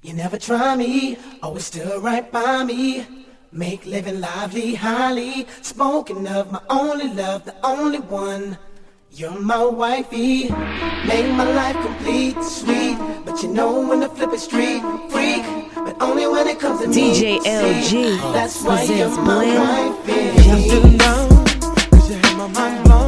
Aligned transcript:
You 0.00 0.12
never 0.12 0.38
try 0.38 0.76
me, 0.76 1.16
always 1.42 1.64
stood 1.66 2.00
right 2.04 2.30
by 2.30 2.62
me. 2.62 3.04
Make 3.50 3.84
living 3.84 4.20
lively, 4.20 4.76
highly. 4.76 5.48
Spoken 5.60 6.24
of 6.28 6.52
my 6.52 6.60
only 6.70 7.12
love, 7.12 7.44
the 7.44 7.56
only 7.66 7.98
one. 7.98 8.58
You're 9.10 9.40
my 9.40 9.64
wifey, 9.64 10.50
make 11.04 11.28
my 11.32 11.50
life 11.52 11.74
complete, 11.84 12.40
sweet. 12.44 12.96
But 13.24 13.42
you 13.42 13.48
know 13.48 13.88
when 13.88 13.98
the 13.98 14.08
flip 14.10 14.32
it 14.32 14.38
street, 14.38 14.82
freak. 15.10 15.42
But 15.74 16.00
only 16.00 16.28
when 16.28 16.46
it 16.46 16.60
comes 16.60 16.80
to 16.80 16.86
DJ 16.86 17.22
me, 17.22 17.40
LG. 17.40 17.82
See, 17.82 18.16
that's 18.32 18.62
why 18.62 18.82
you're 18.84 19.08
my 19.08 19.46
wifey. 19.58 20.70
To 20.70 20.96
know, 20.96 21.28
cause 21.90 22.08
you 22.08 22.16
have 22.18 22.36
my 22.36 22.46
mind 22.46 22.84
blown. 22.84 23.07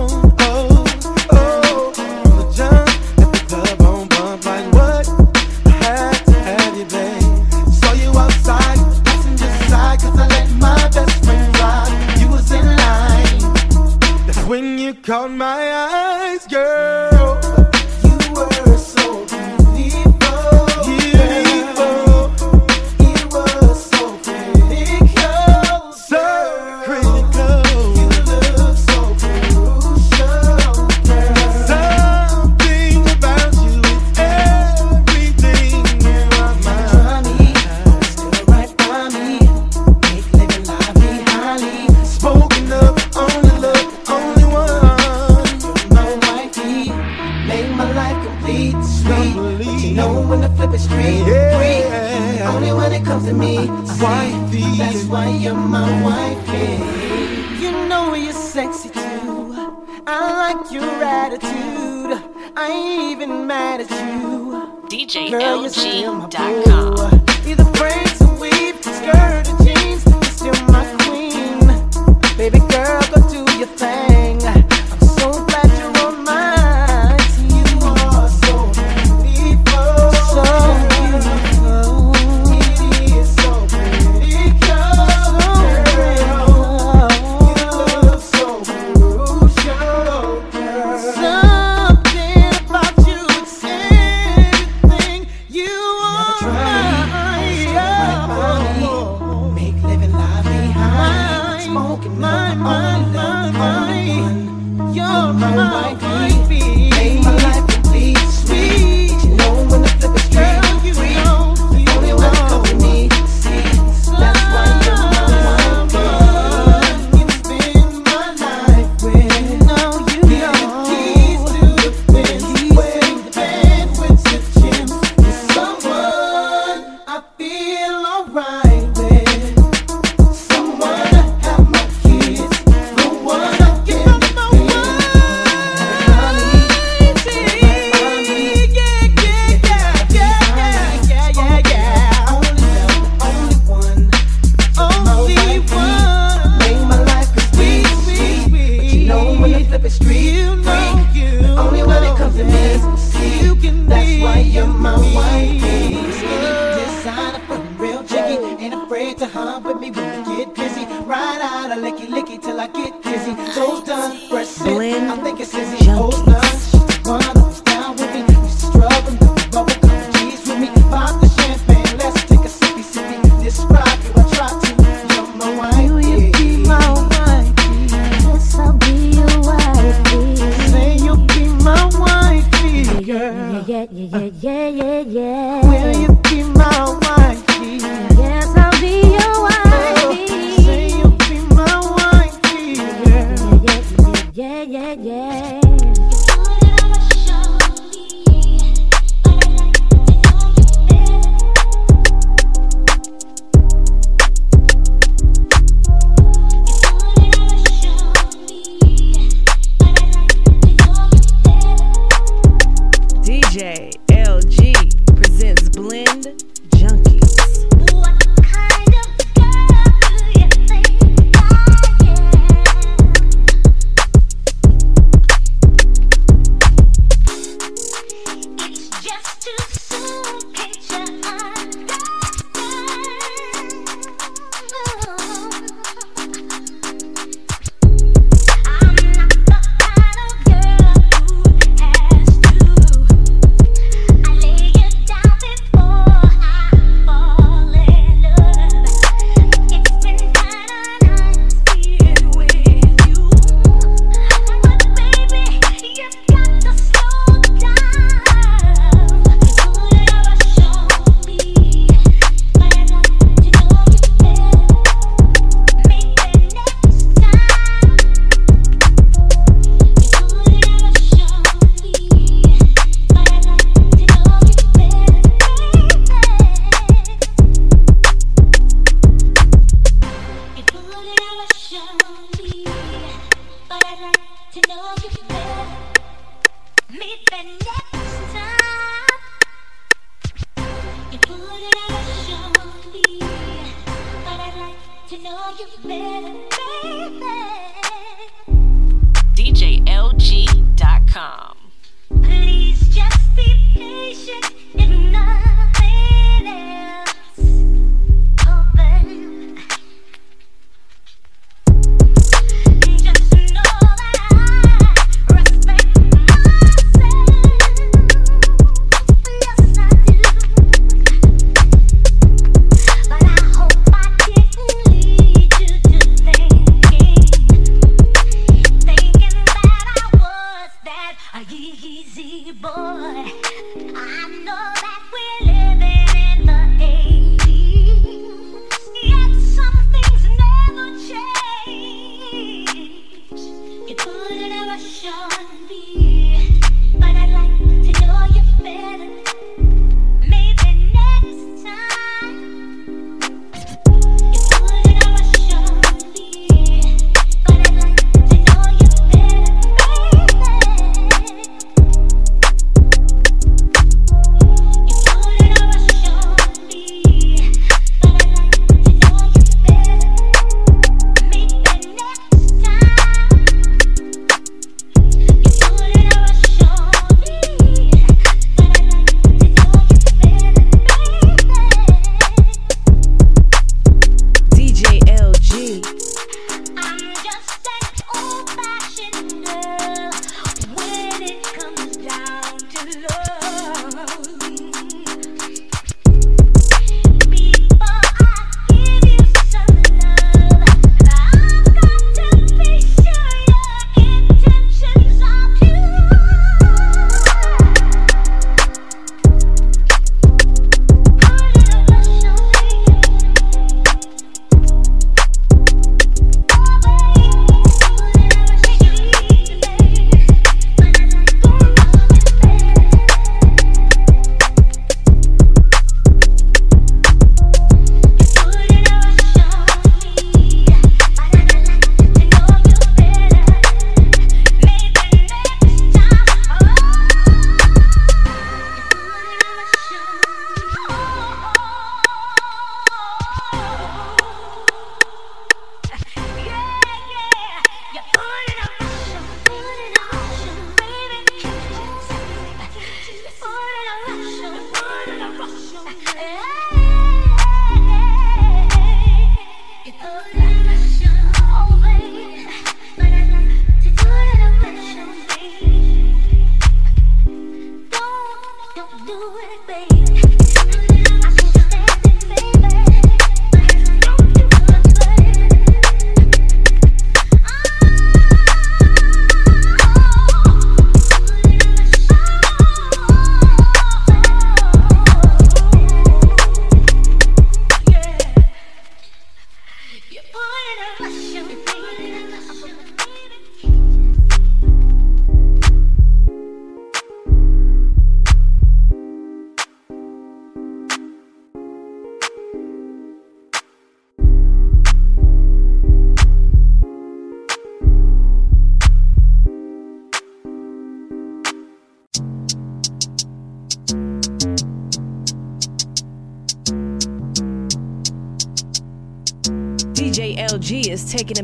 caught 15.02 15.30
my 15.30 15.72
eyes, 15.72 16.46
girl. 16.46 17.09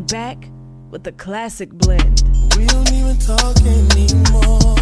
back 0.08 0.48
with 0.90 1.06
a 1.06 1.12
classic 1.12 1.70
blend. 1.72 2.22
We 2.56 2.66
don't 2.66 2.90
even 2.92 3.18
talk 3.18 3.56
anymore. 3.62 4.75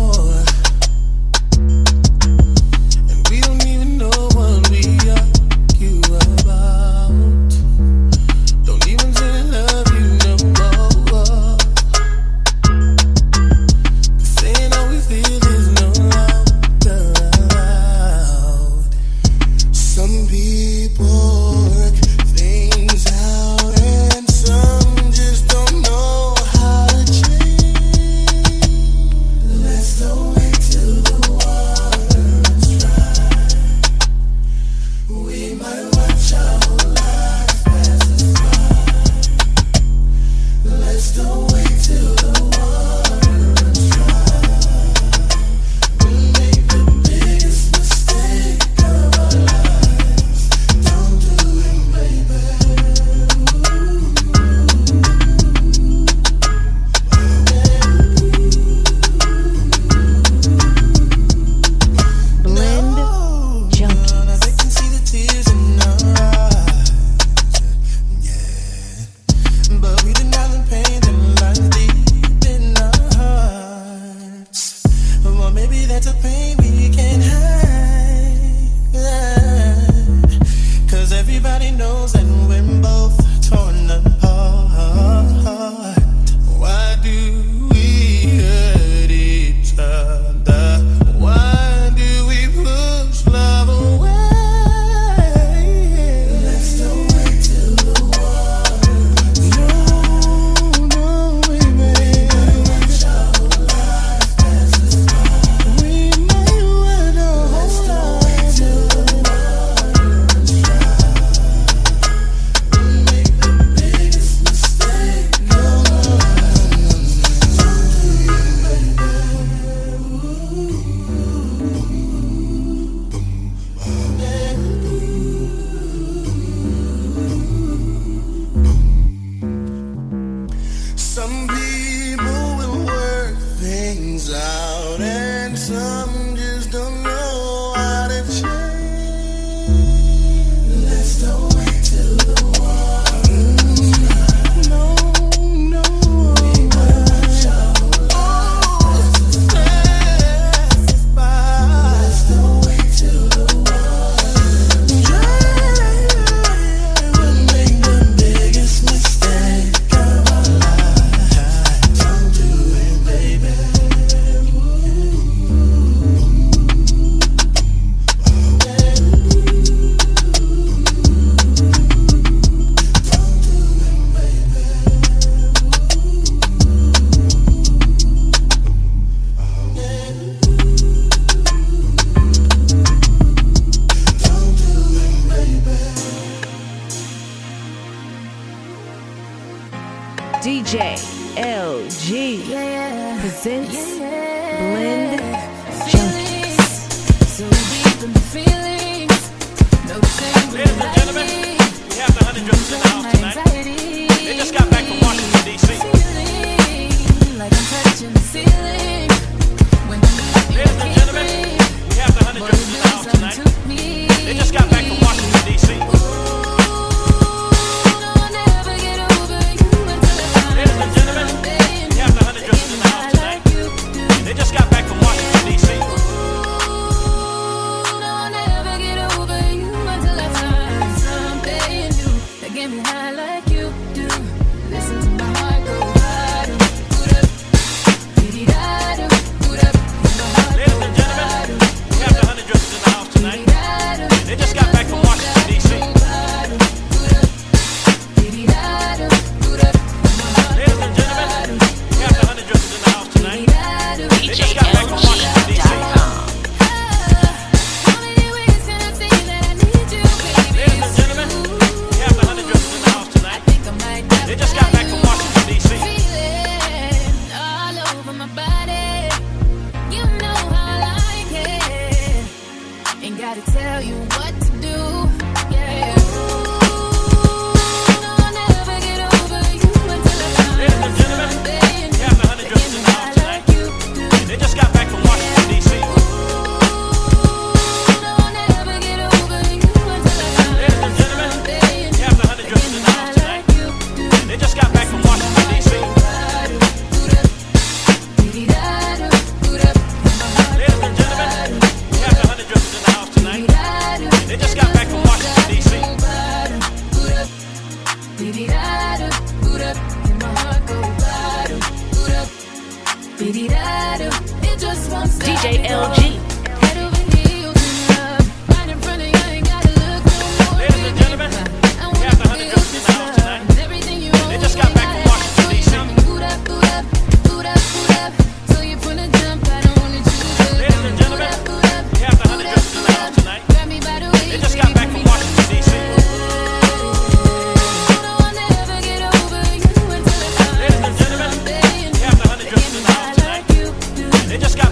They 344.35 344.41
just 344.41 344.59
got 344.59 344.64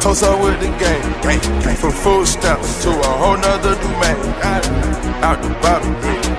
toast 0.00 0.22
up 0.22 0.40
with 0.42 0.58
the 0.60 0.70
game. 0.78 1.04
From 1.76 1.92
food 1.92 2.26
stamps 2.26 2.82
to 2.84 2.90
a 2.90 3.12
whole 3.20 3.36
nother 3.36 3.74
domain. 3.74 4.16
Out 5.24 5.40
the 5.42 5.48
bottle, 5.62 5.94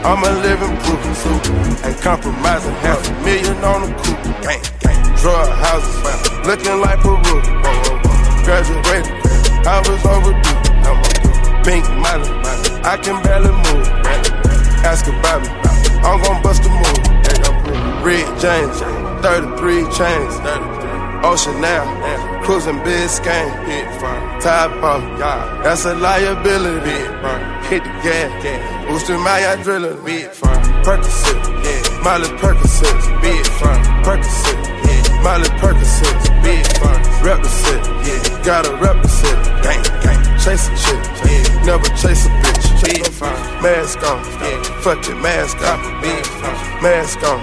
I'm 0.06 0.22
a 0.24 0.32
living 0.42 0.78
proof. 0.84 1.02
Ain't 1.86 2.02
compromising 2.02 2.74
half 2.86 3.02
a 3.08 3.14
million 3.24 3.58
on 3.64 3.82
the 3.82 3.90
coupe. 4.02 4.22
Drug 5.22 5.50
houses, 5.66 6.46
looking 6.46 6.80
like 6.82 7.00
Peru. 7.00 7.42
Graduated, 8.46 9.10
I 9.66 9.82
was 9.86 10.06
overdue. 10.06 10.66
Pink 11.66 11.86
money, 11.98 12.30
I 12.86 12.98
can 13.02 13.22
barely 13.24 13.50
move. 13.50 13.88
Ask 14.86 15.08
about 15.08 15.42
me, 15.42 15.50
I'm 16.06 16.22
gon' 16.22 16.42
bust 16.44 16.64
a 16.64 16.70
move. 16.70 18.06
Red 18.06 18.30
James, 18.40 18.80
33 19.26 19.82
chains. 19.98 20.85
Ocean 21.24 21.62
now, 21.62 21.84
cruising 22.44 22.80
Biscayne. 22.80 24.42
Top 24.42 24.72
off, 24.84 25.64
that's 25.64 25.86
a 25.86 25.96
liability. 25.96 26.92
Hit 27.70 27.84
the 27.84 27.90
gas, 28.04 28.88
boosting 28.88 29.22
my 29.22 29.40
adrenaline. 29.42 30.30
Percocet, 30.84 32.04
Miley 32.04 32.30
Percocet, 32.38 33.22
big 33.22 33.46
fun. 33.58 33.80
Percocet, 34.04 35.24
Miley 35.24 35.50
Percocet, 35.60 36.44
big 36.44 36.66
fun. 36.78 37.06
Represent, 37.26 37.84
yeah. 38.06 38.44
gotta 38.46 38.76
represent. 38.76 39.64
Gang, 39.64 39.82
gang, 40.04 40.22
chase 40.38 40.68
a 40.68 40.76
chick, 40.78 41.02
yeah. 41.26 41.66
never 41.66 41.90
chase 41.98 42.28
a 42.28 42.30
bitch. 42.30 42.65
Big. 42.84 43.02
Mask 43.62 44.04
on, 44.04 44.24
fuck 44.82 45.08
it, 45.08 45.16
mask. 45.16 45.58
Big 46.02 46.26
fun. 46.26 46.84
Mask 46.84 47.24
on, 47.24 47.40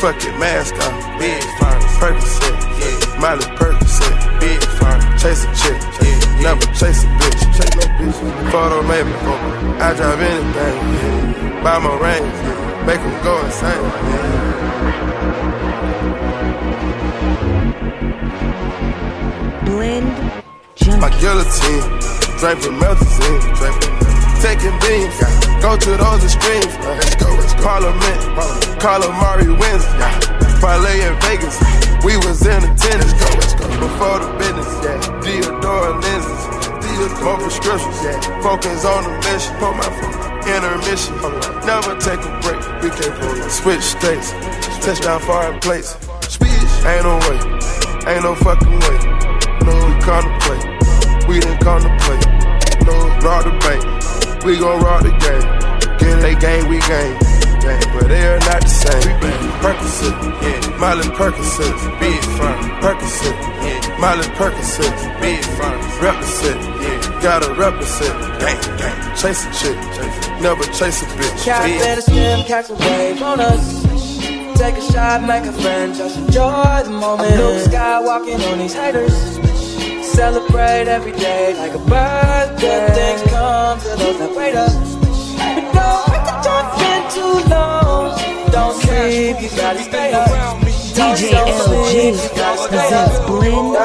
fuck 0.00 0.16
it, 0.24 0.38
mask 0.38 0.74
off. 0.74 1.18
Big 1.18 1.42
fun. 1.58 1.80
Percocet, 2.00 3.20
Miley 3.20 3.44
Percocet, 3.58 4.40
big 4.40 4.62
fun. 4.78 5.00
Chase 5.18 5.44
a 5.44 5.54
chick, 5.54 5.78
Yeah. 6.00 6.54
never 6.54 6.66
chase 6.74 7.04
a 7.04 7.06
bitch. 7.20 7.42
Chase 7.56 7.74
no 7.76 7.82
bitch. 7.98 8.50
Photo 8.50 8.82
maybe, 8.82 9.12
I 9.80 9.94
drive 9.94 10.20
anything. 10.20 11.62
Buy 11.62 11.78
my 11.78 11.94
range, 12.00 12.86
them 13.02 13.14
go 13.22 13.34
insane. 13.44 14.92
Blend 19.66 20.08
My 21.00 21.10
guillotine, 21.20 21.84
draping 22.38 22.76
melazine, 22.80 23.56
draping 23.56 23.91
taking 24.42 24.74
beams, 24.82 25.14
go 25.62 25.78
to 25.78 25.90
those 25.96 26.26
extremes. 26.26 26.74
Let's 26.82 27.14
go, 27.16 27.30
let's 27.38 27.54
go. 27.54 27.62
Parliament, 27.62 28.18
call 28.82 29.00
Mari 29.22 29.48
wins. 29.48 29.86
Parlay 30.60 31.06
in 31.06 31.14
Vegas, 31.22 31.56
we 32.04 32.16
was 32.26 32.42
in 32.44 32.58
attendance. 32.58 33.14
Go, 33.14 33.28
let's 33.38 33.54
go. 33.54 33.64
Before 33.78 34.18
the 34.18 34.30
business, 34.38 34.70
yeah. 34.84 35.22
Theodore 35.22 35.92
more 37.22 37.38
prescriptions. 37.38 37.98
Focus 38.42 38.84
on 38.84 39.04
the 39.04 39.14
mission. 39.26 39.54
Put 39.58 39.74
my 39.76 39.88
phone. 39.98 40.14
Intermission. 40.42 41.14
Never 41.66 41.94
take 41.98 42.20
a 42.20 42.32
break. 42.42 42.60
We 42.82 42.90
can't 42.90 43.14
pull. 43.20 43.50
Switch 43.50 43.82
states. 43.82 44.32
Touchdown 44.84 45.20
foreign 45.20 45.60
plates. 45.60 45.96
Ain't 46.84 47.04
no 47.04 47.18
way. 47.26 47.38
Ain't 48.10 48.22
no 48.22 48.34
fucking 48.34 48.78
way. 48.84 48.98
No, 49.62 49.72
we 49.86 49.94
contemplate. 50.02 50.64
We 51.28 51.40
didn't 51.40 51.60
contemplate. 51.62 52.26
No, 52.86 52.94
rob 53.22 53.44
the 53.44 53.54
bank. 53.62 54.31
We 54.44 54.58
gon' 54.58 54.82
rob 54.82 55.04
the 55.04 55.10
game. 55.22 55.46
Get 55.98 56.20
they 56.20 56.34
game, 56.34 56.68
we 56.68 56.80
game. 56.80 57.16
But 57.94 58.08
they 58.08 58.26
are 58.26 58.40
not 58.40 58.60
the 58.60 58.68
same. 58.68 59.14
Percocet, 59.62 60.10
yeah. 60.42 60.78
Miley 60.78 61.06
Percocet, 61.14 62.00
big 62.00 62.18
fun. 62.36 62.58
Percocet, 62.82 63.38
yeah. 63.62 63.98
Miley 64.00 64.26
Percocet, 64.34 65.20
big 65.20 65.44
fun. 65.54 65.78
Represent, 66.02 66.60
yeah. 66.82 67.20
Gotta 67.22 67.54
represent. 67.54 68.18
Gang, 68.40 68.78
gang. 68.78 69.16
Chase 69.16 69.46
a 69.46 69.52
chick, 69.54 69.76
never 70.42 70.64
chase 70.74 71.02
a 71.02 71.06
bitch. 71.14 71.44
Cat 71.44 71.70
Bitch. 71.70 71.78
better 71.78 72.00
stem, 72.00 72.44
catch 72.44 72.70
a 72.70 72.74
wave 72.74 73.22
on 73.22 73.38
us. 73.38 73.82
Take 74.58 74.74
a 74.74 74.92
shot, 74.92 75.22
make 75.22 75.44
a 75.44 75.52
friend, 75.52 75.94
just 75.94 76.18
enjoy 76.18 76.82
the 76.82 76.90
moment. 76.90 77.30
Luke 77.36 77.62
Skywalking 77.68 78.50
on 78.50 78.58
these 78.58 78.74
haters. 78.74 79.51
Celebrate 80.12 80.88
every 80.88 81.12
day 81.12 81.54
like 81.56 81.72
a 81.72 81.78
birthday. 81.78 82.60
Good 82.60 82.94
things 82.94 83.22
come 83.32 83.80
to 83.80 83.88
those 83.96 84.18
that 84.18 84.36
wait 84.36 84.54
up. 84.54 84.70
But 85.72 86.20
to 86.28 86.34
jump 86.44 86.68
in 86.92 87.00
too 87.16 87.36
long. 87.48 88.12
Don't 88.52 88.76
sleep, 88.82 89.40
you 89.40 89.48
gotta 89.56 89.82
stay 89.82 90.12
up. 90.12 90.28
DJ 90.92 91.32
LG 91.32 91.52
sleep, 91.64 92.12
you 92.12 92.30
gotta 92.36 92.68
presents. 92.68 93.18
Blend. 93.26 93.76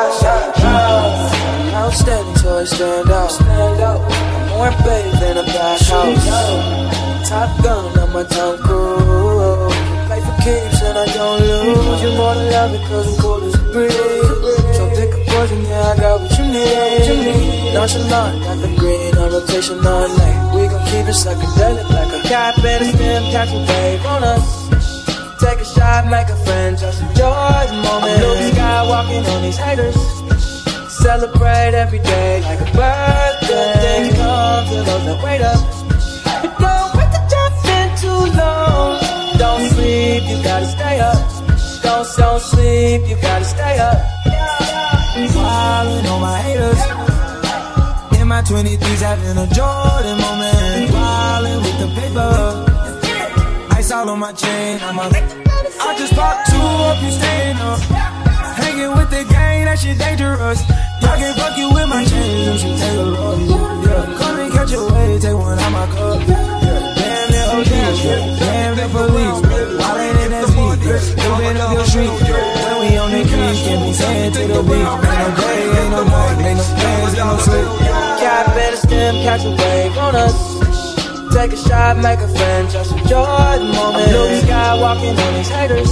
Outstanding, 1.74 2.36
so 2.36 2.60
I 2.60 2.64
stand 2.66 3.10
out. 3.10 3.32
Stand 3.32 3.82
out. 3.82 4.02
More 4.50 4.72
babe 4.84 5.14
than 5.22 5.38
a 5.38 5.44
back 5.44 5.80
house. 5.80 7.30
Top 7.30 7.64
gun 7.64 7.86
on 8.00 8.12
my 8.12 8.24
Cruise. 8.66 9.74
Play 10.08 10.20
for 10.20 10.36
keeps 10.44 10.82
and 10.84 10.98
I 10.98 11.06
don't 11.14 11.40
lose. 11.40 12.02
You 12.04 12.12
more 12.18 12.36
than 12.36 12.52
love 12.52 12.72
because 12.74 13.08
I'm 13.08 13.22
cool 13.22 13.44
as 13.46 13.56
a 13.56 13.64
breeze. 13.72 14.67
Poison, 15.38 15.62
yeah, 15.66 15.94
I 15.94 15.98
got 15.98 16.20
what 16.20 16.34
you 16.40 16.46
need. 16.50 17.74
Nonchalant, 17.76 18.42
got 18.42 18.58
the 18.58 18.74
green 18.76 19.14
on 19.22 19.30
rotation 19.32 19.78
all 19.86 20.10
night. 20.10 20.56
We 20.56 20.66
gon' 20.66 20.84
keep 20.90 21.06
it 21.06 21.14
psychedelic 21.14 21.88
like 21.94 22.10
a 22.10 22.28
cap 22.28 22.58
and 22.58 22.82
a 22.82 22.88
stem, 22.90 23.22
catch 23.30 23.54
a 23.54 23.62
wave 23.70 24.04
on 24.08 24.24
us. 24.24 24.66
Take 25.38 25.60
a 25.60 25.66
shot, 25.66 26.10
make 26.10 26.30
a 26.30 26.38
friend, 26.44 26.76
just 26.76 27.04
enjoy 27.04 27.62
the 27.70 27.78
moment. 27.86 28.18
Blue 28.18 28.50
sky 28.50 28.82
walking 28.90 29.24
on 29.30 29.44
these 29.44 29.58
haters. 29.58 29.94
Celebrate 31.06 31.78
every 31.78 32.00
day 32.00 32.42
like 32.42 32.60
a 32.60 32.70
birthday. 32.74 33.74
Things 33.86 34.18
come 34.18 34.66
to 34.70 34.78
those 34.90 35.06
that 35.06 35.22
wait 35.22 35.42
up. 35.46 35.62
Don't 36.58 36.90
wait 36.98 37.10
to 37.14 37.22
jump 37.30 37.54
in 37.78 37.88
too 38.02 38.24
long. 38.42 38.98
Don't 39.38 39.70
sleep, 39.70 40.24
you 40.32 40.42
gotta 40.42 40.66
stay 40.66 41.00
up. 41.00 41.22
Don't 41.84 42.08
don't 42.18 42.42
sleep, 42.42 43.02
you 43.06 43.16
gotta 43.22 43.46
stay 43.46 43.78
up. 43.78 44.17
Wildin' 45.26 46.06
on 46.12 46.22
my 46.22 46.38
haters. 46.40 46.82
In 48.20 48.28
my 48.28 48.42
23s, 48.42 49.02
having 49.02 49.38
a 49.38 49.48
Jordan 49.58 50.18
moment. 50.22 50.92
Wildin' 50.92 51.60
with 51.66 51.78
the 51.82 51.90
paper. 52.00 53.76
Ice 53.78 53.92
all 53.92 54.10
on 54.10 54.20
my 54.20 54.34
chain. 54.34 54.80
I'm 54.82 55.00
a. 55.00 55.08
I 55.80 55.96
just 55.98 56.14
popped 56.14 56.50
two 56.50 56.58
up, 56.58 57.02
you 57.02 57.12
staying 57.12 57.58
up. 57.58 57.80
Hanging 58.60 58.92
with 58.98 59.10
the 59.10 59.24
gang, 59.32 59.66
that 59.66 59.80
shit 59.80 59.98
dangerous. 59.98 60.62
Y'all 61.02 61.18
can 61.18 61.34
fuck 61.36 61.58
you 61.58 61.70
with 61.74 61.88
my 61.88 62.04
chains, 62.04 62.48
you 62.48 62.58
should 62.58 62.78
take 62.78 62.98
a 62.98 63.04
look. 63.04 63.40
Yeah, 63.86 64.18
come 64.18 64.40
and 64.40 64.52
catch 64.52 64.72
a 64.74 64.82
wave, 64.82 65.22
take 65.22 65.34
one 65.38 65.60
out 65.60 65.72
my 65.72 65.86
cup. 65.88 66.28
Yeah, 66.28 66.97
the 67.64 67.74
the 70.78 71.80
in 71.80 71.86
street. 71.86 72.10
When 72.10 72.76
we 72.82 72.98
on 72.98 73.12
the 73.12 73.24
can 73.26 73.54
the 73.56 73.94
day, 73.98 74.48
no. 75.90 76.06
Cat 78.20 78.46
better 78.56 78.78
stem, 78.78 79.16
catch 79.24 79.46
a 79.46 79.50
wave 79.50 79.98
on 79.98 80.16
us. 80.16 80.58
Take 81.34 81.54
a 81.54 81.58
shot, 81.58 81.98
make 81.98 82.20
a 82.20 82.28
friend, 82.28 82.70
just 82.70 82.92
enjoy 82.92 83.58
the 83.60 83.72
moment. 83.74 84.12
Luke 84.12 84.44
Skywalking 84.44 85.18
on 85.18 85.34
these 85.36 85.50
haters. 85.50 85.92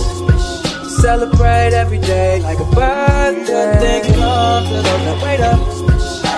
Celebrate 1.02 1.74
every 1.74 2.00
day 2.00 2.42
like 2.42 2.60
a 2.60 2.66
birthday. 2.66 3.80
Things 3.80 4.18
come 4.18 4.64
to 4.66 4.74
those 4.74 5.04
that 5.06 5.24
wait 5.24 5.42
up. 5.42 5.60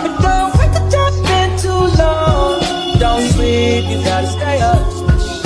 But 0.04 0.22
don't 0.22 0.54
wait 0.58 1.60
too 1.60 1.98
long. 2.02 2.60
Don't 3.00 3.30
sleep, 3.32 3.86
you 3.86 4.04
gotta 4.04 4.28
stay 4.28 4.62
up. 4.62 4.97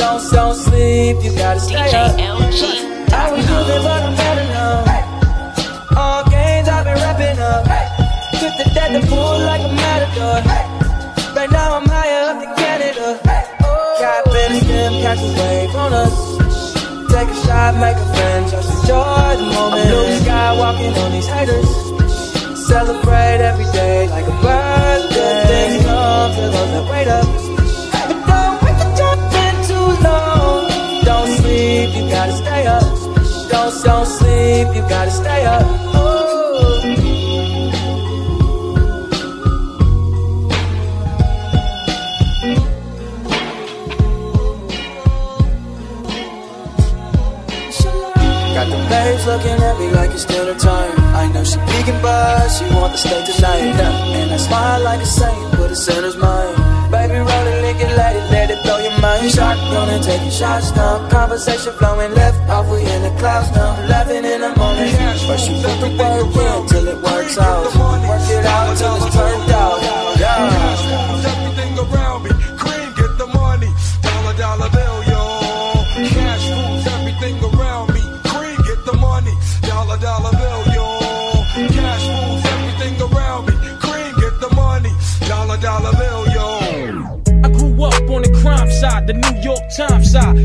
Don't 0.02 0.18
don't 0.32 0.56
sleep, 0.56 1.18
you 1.22 1.32
gotta 1.38 1.60
stay 1.60 1.94
up. 1.94 2.18
I 2.18 3.30
was 3.30 3.46
losing, 3.46 3.84
but 3.86 4.02
I'm 4.02 4.16
better 4.18 4.48
now. 4.50 4.82
All 5.96 6.24
games 6.26 6.68
I've 6.68 6.86
been 6.86 6.98
wrapping 6.98 7.38
up. 7.38 7.64
Took 8.42 8.54
the 8.58 8.66
dead 8.74 8.98
to 8.98 9.08
pull 9.08 9.38
like 9.46 9.62
a 9.62 9.70
matador. 9.70 10.42
Right 11.36 11.52
now 11.52 11.78
I'm 11.78 11.86
higher 11.86 12.34
up 12.34 12.42
than 12.42 12.52
Canada. 12.58 13.20
Oh. 13.62 13.98
Got 14.02 14.26
better 14.34 14.60
stem, 14.66 14.94
catch 15.06 15.22
a 15.22 15.30
wave 15.38 15.76
on 15.76 15.94
us. 15.94 16.18
Take 17.14 17.30
a 17.30 17.38
shot, 17.46 17.76
make 17.78 17.96
a 17.96 18.08
friend, 18.16 18.50
just 18.50 18.82
enjoy 18.82 19.38
the 19.38 19.48
moment. 19.54 19.86
Blue 19.86 20.20
sky 20.26 20.58
walking 20.58 20.98
on 20.98 21.12
these 21.12 21.28
haters. 21.28 21.70
Celebrate 22.68 23.46
every 23.46 23.66
day 23.66 24.10
like 24.10 24.26
a 24.26 24.36
birthday. 24.42 25.46
Things 25.46 25.86
come 25.86 26.32
to 26.34 26.42
those 26.42 26.72
that 26.74 26.90
wait 26.90 27.08
up. 27.08 27.51
Sleep, 31.92 32.04
you 32.04 32.10
gotta 32.10 32.34
stay 32.34 32.68
up. 32.68 32.84
Don't 33.50 33.84
don't 33.84 34.06
sleep, 34.06 34.76
you 34.76 34.82
gotta 34.90 35.12
stay 35.12 35.46
up. 35.46 35.62
Got 48.54 48.68
the 48.70 48.78
babes 48.90 49.26
looking 49.26 49.64
at 49.64 49.80
me 49.80 49.90
like 49.92 50.12
it's 50.12 50.26
dinner 50.26 50.54
time. 50.56 50.92
I 51.16 51.32
know 51.34 51.44
she 51.44 51.58
peeking, 51.72 52.02
but 52.02 52.50
she 52.50 52.66
want 52.76 52.94
to 52.94 52.98
stay 52.98 53.24
tonight. 53.26 53.80
And 54.14 54.32
I 54.32 54.38
smile 54.38 54.84
like 54.84 55.02
a 55.02 55.06
saint, 55.06 55.52
but 55.58 55.72
it's 55.72 55.88
in 55.88 56.04
his 56.04 56.18
mind. 56.18 56.92
Baby, 56.92 57.16
roll 57.16 57.48
it, 57.48 57.62
lick 57.62 57.78
it, 57.78 57.96
let 57.96 58.16
it, 58.16 58.30
let 58.30 58.52
it 58.52 58.62
blow 58.64 58.81
Shotgun 59.02 59.90
and 59.90 60.04
taking 60.04 60.30
shots 60.30 60.76
now. 60.76 61.10
Conversation 61.10 61.74
flowing 61.74 62.14
left, 62.14 62.38
off, 62.48 62.70
we 62.70 62.82
in 62.82 63.02
the 63.02 63.10
clouds 63.18 63.50
now. 63.56 63.74
Laughing 63.88 64.24
in 64.24 64.42
the 64.42 64.54
morning. 64.56 64.94
First 65.26 65.50
you 65.50 65.56
put 65.64 65.80
the 65.82 65.90
work 65.98 66.36
in 66.36 66.68
till 66.68 66.88
it 66.88 67.02
works 67.02 67.36
out. 67.40 67.66
Work 67.66 68.30
it 68.30 68.46
out 68.46 68.78
till 68.78 68.96
it's 68.98 69.16
turned 69.16 69.52
out. 69.52 69.82
Yeah. 70.20 71.26
everything 71.26 71.80
around 71.80 72.24
me. 72.26 72.41
Side, 88.82 89.06
the 89.06 89.14
New 89.14 89.36
York 89.42 89.62
Times 89.70 90.12
side. 90.12 90.36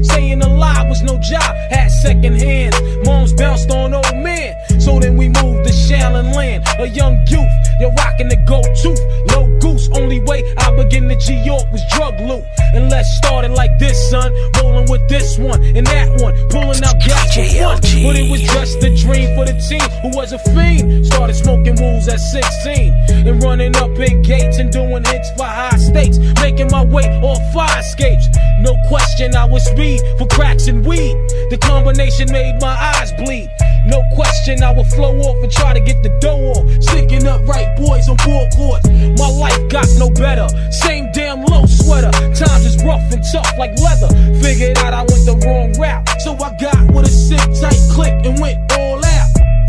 a 0.42 0.49
lie 0.49 0.87
was 0.90 1.01
no 1.03 1.18
job, 1.20 1.51
had 1.70 1.88
second 1.88 2.35
hands. 2.35 2.77
Moms 3.07 3.33
bounced 3.33 3.70
on 3.70 3.94
old 3.94 4.16
men. 4.16 4.55
So 4.79 5.01
then 5.01 5.16
we 5.16 5.29
moved 5.29 5.66
to 5.66 5.72
Shallon 5.72 6.35
Land, 6.35 6.64
a 6.79 6.87
young 6.87 7.27
youth. 7.29 7.55
You're 7.81 7.92
rocking 7.92 8.29
the 8.29 8.37
gold 8.37 8.68
tooth, 8.83 9.01
low 9.33 9.56
Only 9.92 10.20
way 10.20 10.42
I 10.59 10.75
began 10.75 11.09
to 11.09 11.16
G 11.16 11.35
York 11.44 11.64
was 11.72 11.83
drug 11.92 12.18
loot. 12.20 12.44
And 12.75 12.90
let's 12.90 13.09
start 13.16 13.44
it 13.44 13.53
like 13.53 13.79
this, 13.79 14.11
son. 14.11 14.33
Rolling 14.61 14.90
with 14.90 15.09
this 15.09 15.38
one 15.38 15.62
and 15.62 15.87
that 15.87 16.20
one, 16.20 16.35
pulling 16.49 16.83
out 16.85 16.99
gas 17.01 17.35
for 17.35 17.44
fun. 17.44 17.81
But 17.81 18.16
it 18.16 18.31
was 18.31 18.42
just 18.42 18.83
a 18.83 18.94
dream 18.94 19.35
for 19.37 19.44
the 19.44 19.57
team 19.68 19.88
who 20.03 20.16
was 20.16 20.33
a 20.33 20.38
fiend. 20.38 21.07
Started 21.07 21.35
smoking 21.35 21.77
wools 21.77 22.09
at 22.09 22.20
16 22.20 23.27
and 23.27 23.42
running 23.42 23.77
up 23.77 23.90
in 23.99 24.22
gates 24.22 24.59
and 24.59 24.70
doing 24.72 25.05
hits 25.05 25.31
for 25.37 25.44
high 25.44 25.77
stakes. 25.77 26.18
Making 26.40 26.68
my 26.70 26.85
way 26.85 27.07
off 27.22 27.40
fire 27.53 27.81
escapes. 27.81 28.29
No 28.61 28.77
question, 28.88 29.35
I 29.35 29.44
was 29.44 29.64
speed 29.64 30.01
for 30.18 30.27
cracks 30.27 30.66
and 30.68 30.85
weed. 30.85 31.14
The 31.51 31.59
combination 31.61 32.31
made 32.31 32.61
my 32.61 32.75
eyes 32.75 33.12
bleed. 33.12 33.51
No 33.87 34.03
question, 34.14 34.62
I 34.62 34.72
will 34.72 34.85
flow 34.85 35.16
off 35.20 35.42
and 35.42 35.51
try 35.51 35.72
to 35.72 35.81
get 35.81 36.03
the 36.03 36.11
dough 36.20 36.53
off. 36.53 36.66
Sticking 36.83 37.27
up 37.27 37.46
right 37.46 37.77
boys 37.77 38.09
on 38.09 38.18
four 38.18 38.49
courts. 38.57 38.88
My 39.18 39.31
life 39.31 39.68
got 39.70 39.87
no 39.99 40.11
better. 40.11 40.49
Same 40.70 41.11
damn 41.12 41.44
low 41.44 41.64
sweater. 41.66 42.11
Times 42.35 42.66
is 42.66 42.83
rough 42.85 43.07
and 43.12 43.22
tough 43.33 43.51
like 43.59 43.79
leather. 43.79 44.11
Figured 44.42 44.79
out 44.79 44.92
I 44.92 45.07
went 45.07 45.25
the 45.25 45.38
wrong 45.46 45.72
route. 45.79 46.03
So 46.20 46.35
I 46.35 46.51
got 46.61 46.90
with 46.92 47.07
a 47.07 47.11
sick 47.11 47.38
tight 47.61 47.79
click 47.94 48.27
and 48.27 48.40
went 48.40 48.59
all 48.72 49.05
out. 49.05 49.06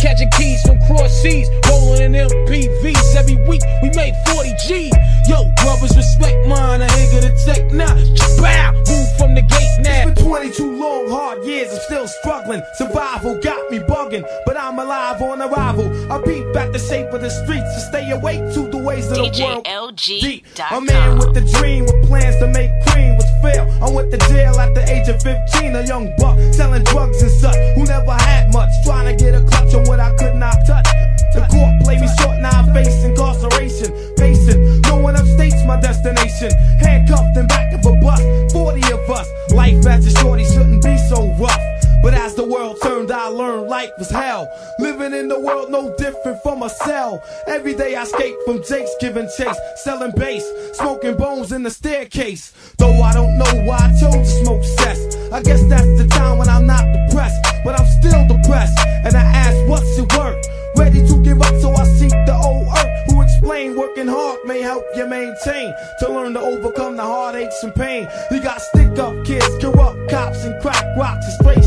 Catch 0.07 0.19
Magic 0.19 0.31
keys 0.39 0.61
from 0.61 0.79
cross 0.87 1.11
seas, 1.21 1.49
rolling 1.67 2.01
in 2.01 2.13
MPVs. 2.13 3.15
Every 3.15 3.35
week 3.45 3.61
we 3.83 3.89
made 3.89 4.15
40 4.27 4.53
G. 4.65 4.91
Yo, 5.27 5.51
brothers, 5.61 5.97
respect 5.97 6.47
mine. 6.47 6.81
I 6.81 6.87
ain't 6.97 7.11
gonna 7.11 7.35
take 7.43 7.73
now. 7.73 7.93
Bow, 8.39 8.71
move 8.87 9.17
from 9.17 9.35
the 9.35 9.41
gate 9.41 9.77
now. 9.81 10.07
It's 10.07 10.21
been 10.21 10.25
22 10.25 10.77
long, 10.77 11.09
hard 11.09 11.43
years, 11.43 11.73
I'm 11.73 11.79
still 11.81 12.07
struggling. 12.07 12.61
Survival 12.75 13.37
got 13.41 13.69
me 13.69 13.79
bugging, 13.79 14.23
but 14.45 14.55
I'm 14.55 14.79
alive 14.79 15.21
on 15.21 15.41
arrival. 15.41 15.91
I 16.09 16.21
peep 16.21 16.53
back 16.53 16.71
the 16.71 16.79
shape 16.79 17.11
of 17.11 17.19
the 17.19 17.29
streets 17.29 17.67
to 17.75 17.81
stay 17.89 18.09
awake 18.11 18.39
to 18.53 18.61
the 18.69 18.77
ways 18.77 19.11
of 19.11 19.17
the 19.17 19.43
world. 19.43 19.97
Deep. 19.97 20.45
A 20.71 20.79
man 20.79 21.17
with 21.17 21.35
a 21.35 21.41
dream, 21.59 21.83
with 21.83 22.07
plans 22.07 22.37
to 22.37 22.47
make 22.47 22.71
cream, 22.87 23.16
was 23.16 23.16
fail. 23.41 23.65
I 23.81 23.89
went 23.89 24.11
to 24.11 24.17
jail 24.29 24.57
at 24.59 24.73
the 24.73 24.83
age 24.89 25.07
of 25.09 25.21
15, 25.21 25.75
a 25.75 25.85
young 25.85 26.13
buck 26.17 26.37
selling 26.53 26.83
drugs 26.83 27.21
and 27.21 27.31
such, 27.31 27.57
who 27.75 27.85
never 27.85 28.13
had 28.13 28.53
much, 28.53 28.69
trying 28.83 29.05
to 29.09 29.23
get 29.23 29.35
a 29.35 29.41
clutch 29.43 29.73
on 29.73 29.83
what 29.85 29.99
I 29.99 30.13
could 30.15 30.35
not 30.35 30.55
touch. 30.65 30.87
The 31.33 31.45
court 31.51 31.83
played 31.83 32.01
me 32.01 32.09
short, 32.19 32.39
now 32.39 32.61
I 32.61 32.73
face 32.73 33.03
incarceration. 33.03 33.93
Facing, 34.17 34.81
no 34.81 34.97
one 34.97 35.15
upstates 35.15 35.65
my 35.65 35.79
destination. 35.79 36.51
Handcuffed 36.79 37.37
in 37.37 37.47
back 37.47 37.73
of 37.73 37.85
a 37.85 37.93
bus, 38.01 38.21
40 38.53 38.91
of 38.91 39.09
us. 39.09 39.27
Life 39.51 39.85
as 39.85 40.07
a 40.07 40.19
shorty 40.19 40.45
shouldn't 40.45 40.83
be 40.83 40.97
so 41.09 41.33
rough. 41.39 41.76
But 42.03 42.13
as 42.13 42.35
the 42.35 42.43
world 42.43 42.77
turned, 42.81 43.11
I 43.11 43.27
learned 43.27 43.67
life 43.67 43.91
was 43.97 44.09
hell. 44.09 44.47
Living 44.79 45.13
in 45.13 45.27
the 45.27 45.39
world 45.39 45.69
no 45.69 45.95
different 45.97 46.41
from 46.43 46.63
a 46.63 46.69
cell. 46.69 47.23
Every 47.47 47.73
day 47.73 47.95
I 47.95 48.03
escape 48.03 48.35
from 48.45 48.63
Jake's 48.63 48.95
giving 48.99 49.29
chase, 49.37 49.59
selling 49.83 50.11
bass, 50.15 50.45
smoking 50.73 51.15
bones 51.17 51.51
in 51.51 51.63
the 51.63 51.71
staircase. 51.71 52.53
Though 52.77 53.01
I 53.01 53.13
don't 53.13 53.37
know 53.37 53.65
why 53.65 53.77
I 53.77 53.89
chose 53.99 54.13
to 54.13 54.43
smoke 54.43 54.63
cess. 54.63 55.15
I 55.31 55.41
guess 55.41 55.63
that's 55.65 55.97
the 55.97 56.07
time 56.07 56.37
when 56.37 56.49
I'm 56.49 56.65
not 56.65 56.85
depressed, 56.93 57.41
but 57.63 57.79
I'm 57.79 57.87
still 58.01 58.27
depressed. 58.27 58.77
And 59.05 59.15
I 59.15 59.23
ask, 59.23 59.57
what's 59.67 59.97
it 59.97 60.11
worth? 60.17 60.45
Ready 60.77 61.05
to 61.07 61.23
give 61.23 61.41
up, 61.41 61.59
so 61.59 61.73
I 61.73 61.85
seek 61.85 62.11
the 62.11 62.35
old 62.35 62.67
earth 62.67 63.11
who 63.11 63.21
explain 63.21 63.75
working 63.75 64.07
hard 64.07 64.39
may 64.45 64.61
help 64.61 64.83
you 64.95 65.07
maintain 65.07 65.73
to 65.99 66.09
learn 66.09 66.33
to 66.33 66.39
overcome 66.39 66.95
the 66.95 67.03
heartaches 67.03 67.63
and 67.63 67.73
pain. 67.75 68.07
You 68.31 68.41
got 68.41 68.61
stick 68.61 68.97
up 68.99 69.13
kids, 69.25 69.47
corrupt 69.59 70.09
cops, 70.09 70.43
and 70.43 70.61
crack 70.61 70.85
rocks 70.97 71.25
and 71.25 71.33
stray 71.33 71.66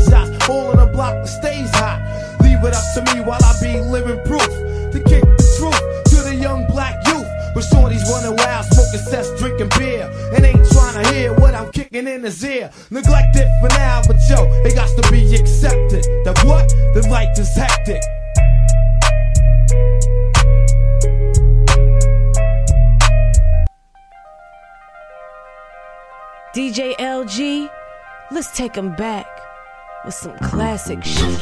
block 1.11 1.27
stays 1.27 1.69
hot. 1.75 1.99
Leave 2.41 2.63
it 2.63 2.73
up 2.73 2.83
to 2.93 3.01
me 3.13 3.21
while 3.21 3.39
I 3.43 3.53
be 3.61 3.79
living 3.79 4.19
proof 4.25 4.47
to 4.91 5.03
kick 5.07 5.23
the 5.23 5.47
truth 5.57 5.81
to 6.11 6.29
the 6.29 6.35
young 6.35 6.65
black 6.67 6.95
youth. 7.07 7.27
But 7.53 7.63
shorties 7.65 8.03
running 8.09 8.35
wild, 8.37 8.65
smoking 8.65 8.99
cess, 8.99 9.27
drinking 9.39 9.69
beer, 9.77 10.09
and 10.35 10.45
ain't 10.45 10.65
trying 10.71 11.03
to 11.03 11.13
hear 11.13 11.33
what 11.33 11.53
I'm 11.53 11.71
kicking 11.71 12.07
in 12.07 12.23
his 12.23 12.43
ear. 12.43 12.71
Neglected 12.89 13.47
for 13.59 13.69
now, 13.69 14.01
but 14.07 14.17
yo, 14.29 14.47
it 14.63 14.75
got 14.75 14.89
to 15.01 15.11
be 15.11 15.35
accepted. 15.35 16.03
That 16.25 16.41
what? 16.45 16.69
The 16.93 17.07
life 17.09 17.37
is 17.37 17.53
hectic. 17.55 18.01
DJ 26.53 26.95
LG, 26.97 27.69
let's 28.31 28.55
take 28.57 28.75
him 28.75 28.93
back 28.95 29.40
with 30.03 30.13
some 30.13 30.37
classic 30.37 31.03
shit. 31.03 31.39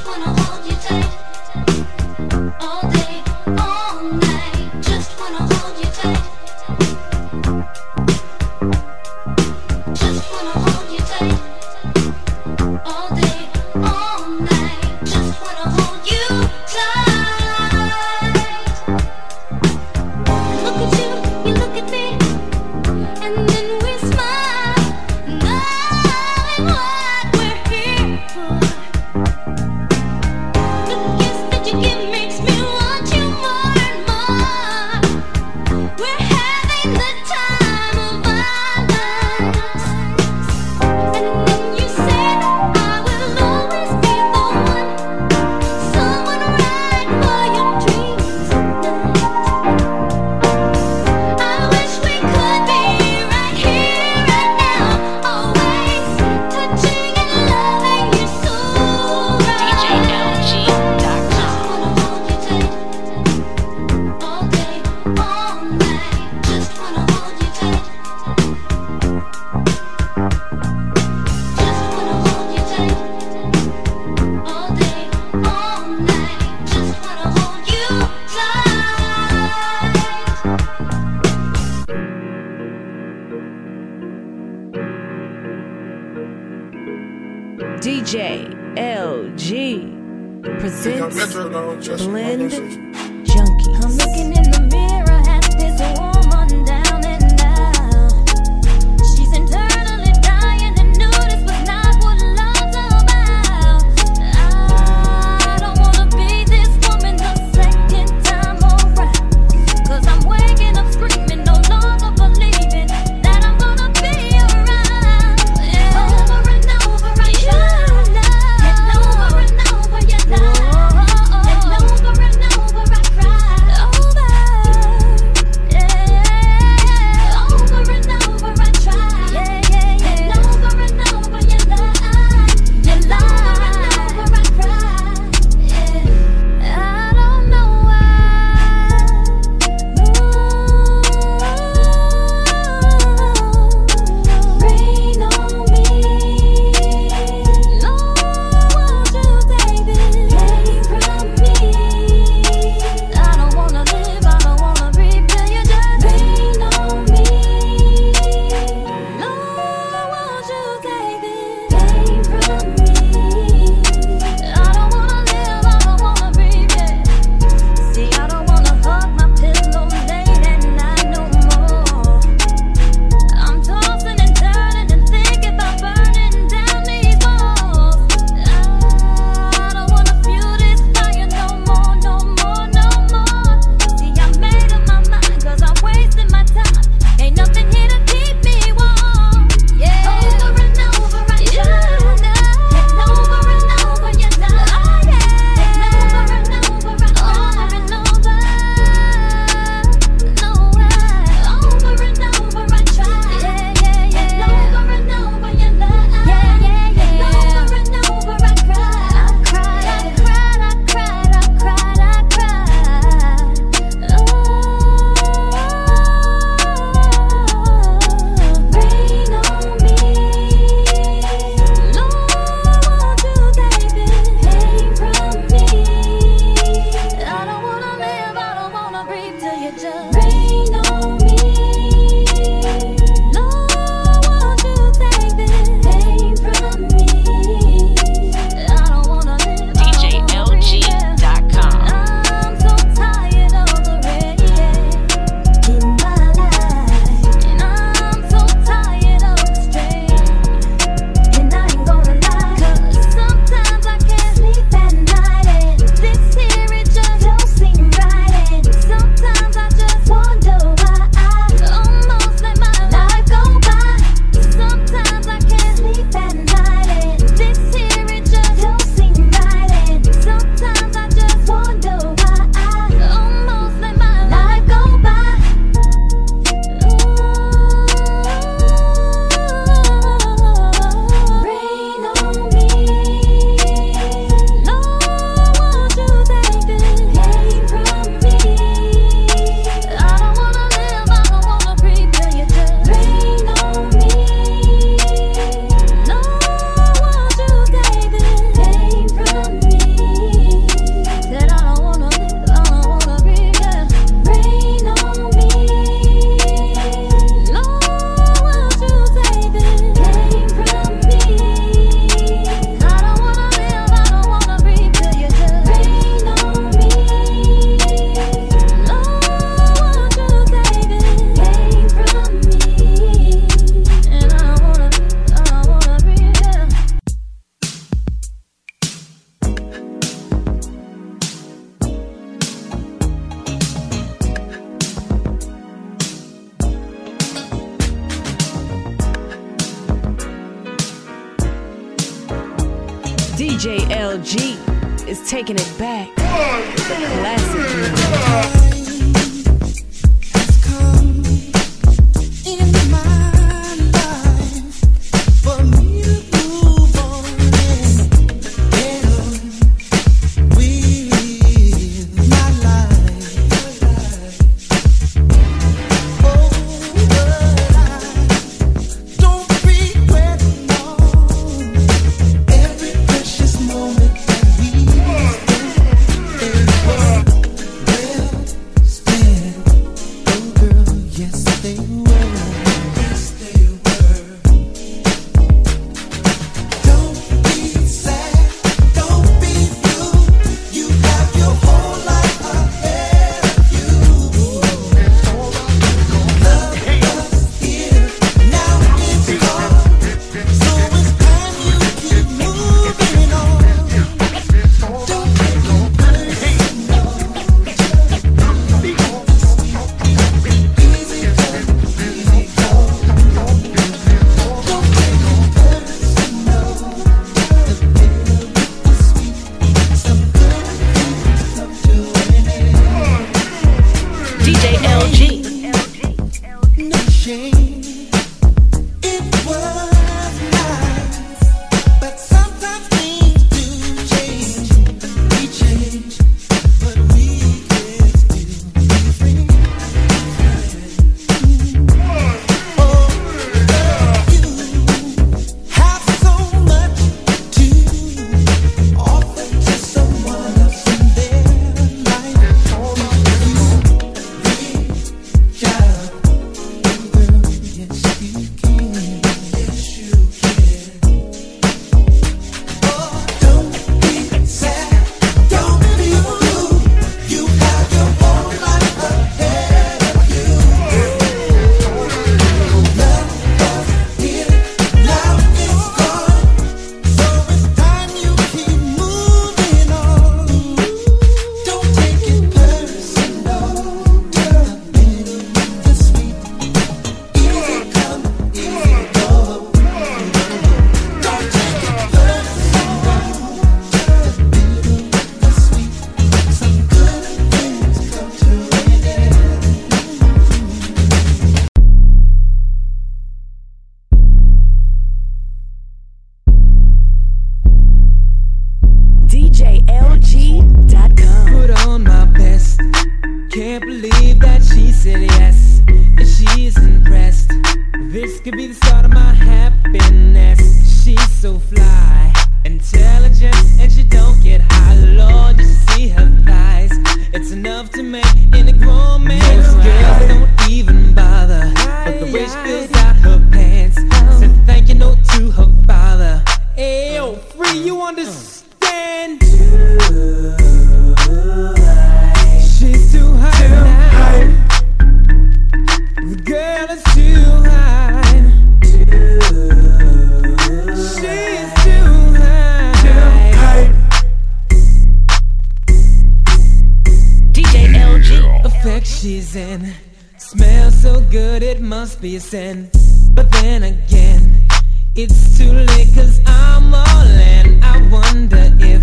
She's 559.19 559.55
in. 559.55 559.93
Smells 560.37 561.01
so 561.01 561.19
good, 561.19 561.61
it 561.61 561.81
must 561.81 562.21
be 562.21 562.37
a 562.37 562.39
sin. 562.39 562.89
But 563.33 563.51
then 563.51 563.83
again, 563.83 564.65
it's 565.13 565.57
too 565.57 565.73
late 565.73 566.07
cause 566.15 566.39
I'm 566.45 566.93
all 566.93 567.27
in. 567.27 567.83
I 567.83 568.07
wonder 568.09 568.71
if 568.79 569.01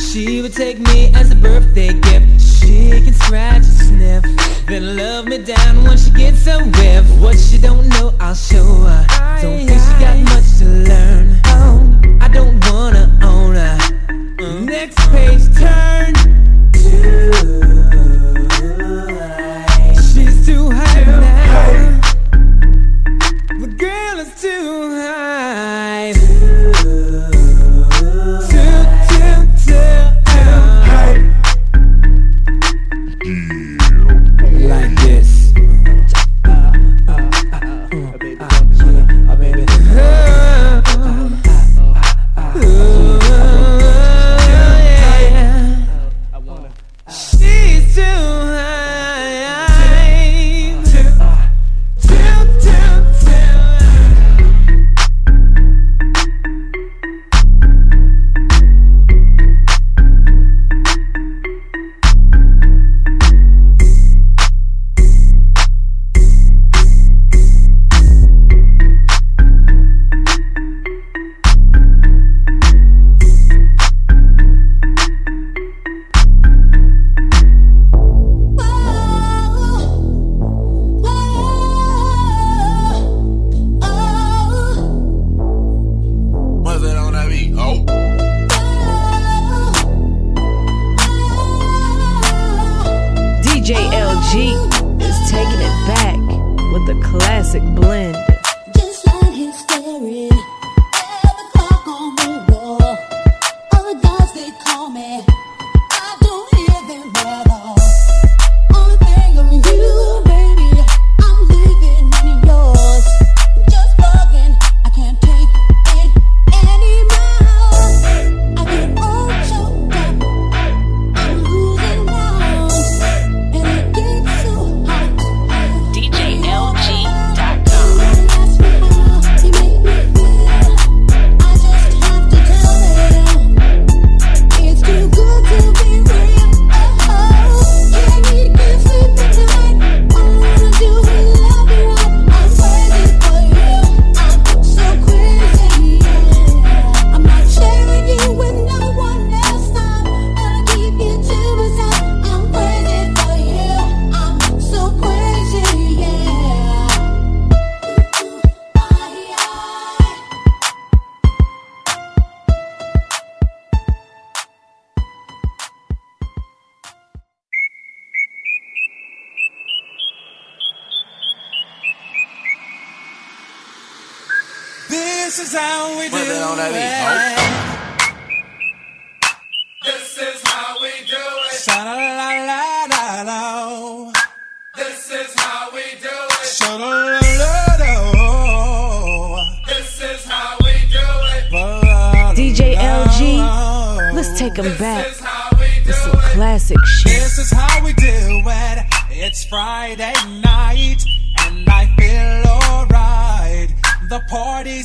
she 0.00 0.42
would 0.42 0.52
take 0.52 0.80
me 0.80 1.12
as 1.14 1.30
a 1.30 1.36
birthday 1.36 1.92
gift. 1.92 2.40
She 2.42 2.90
can 3.04 3.14
scratch 3.14 3.56
and 3.56 3.64
sniff, 3.64 4.24
then 4.66 4.96
love 4.96 5.26
me 5.26 5.38
down 5.38 5.84
when 5.84 5.96
she 5.96 6.10
gets 6.10 6.46
a 6.48 6.58
whiff. 6.64 7.06
What 7.20 7.38
she 7.38 7.58
don't 7.58 7.88
know, 7.90 8.14
I'll 8.18 8.34
show 8.34 8.64
her. 8.64 9.06
Don't 9.42 9.64
think 9.64 9.80
she 9.80 9.94
got 10.02 10.18
much 10.24 10.58
to 10.58 10.64
learn. 10.64 11.40
I 12.20 12.28
don't 12.28 12.58
wanna 12.68 13.16
own 13.22 13.54
her. 13.54 13.78
Next 14.64 14.98
page 15.10 15.44
turn. 15.56 16.45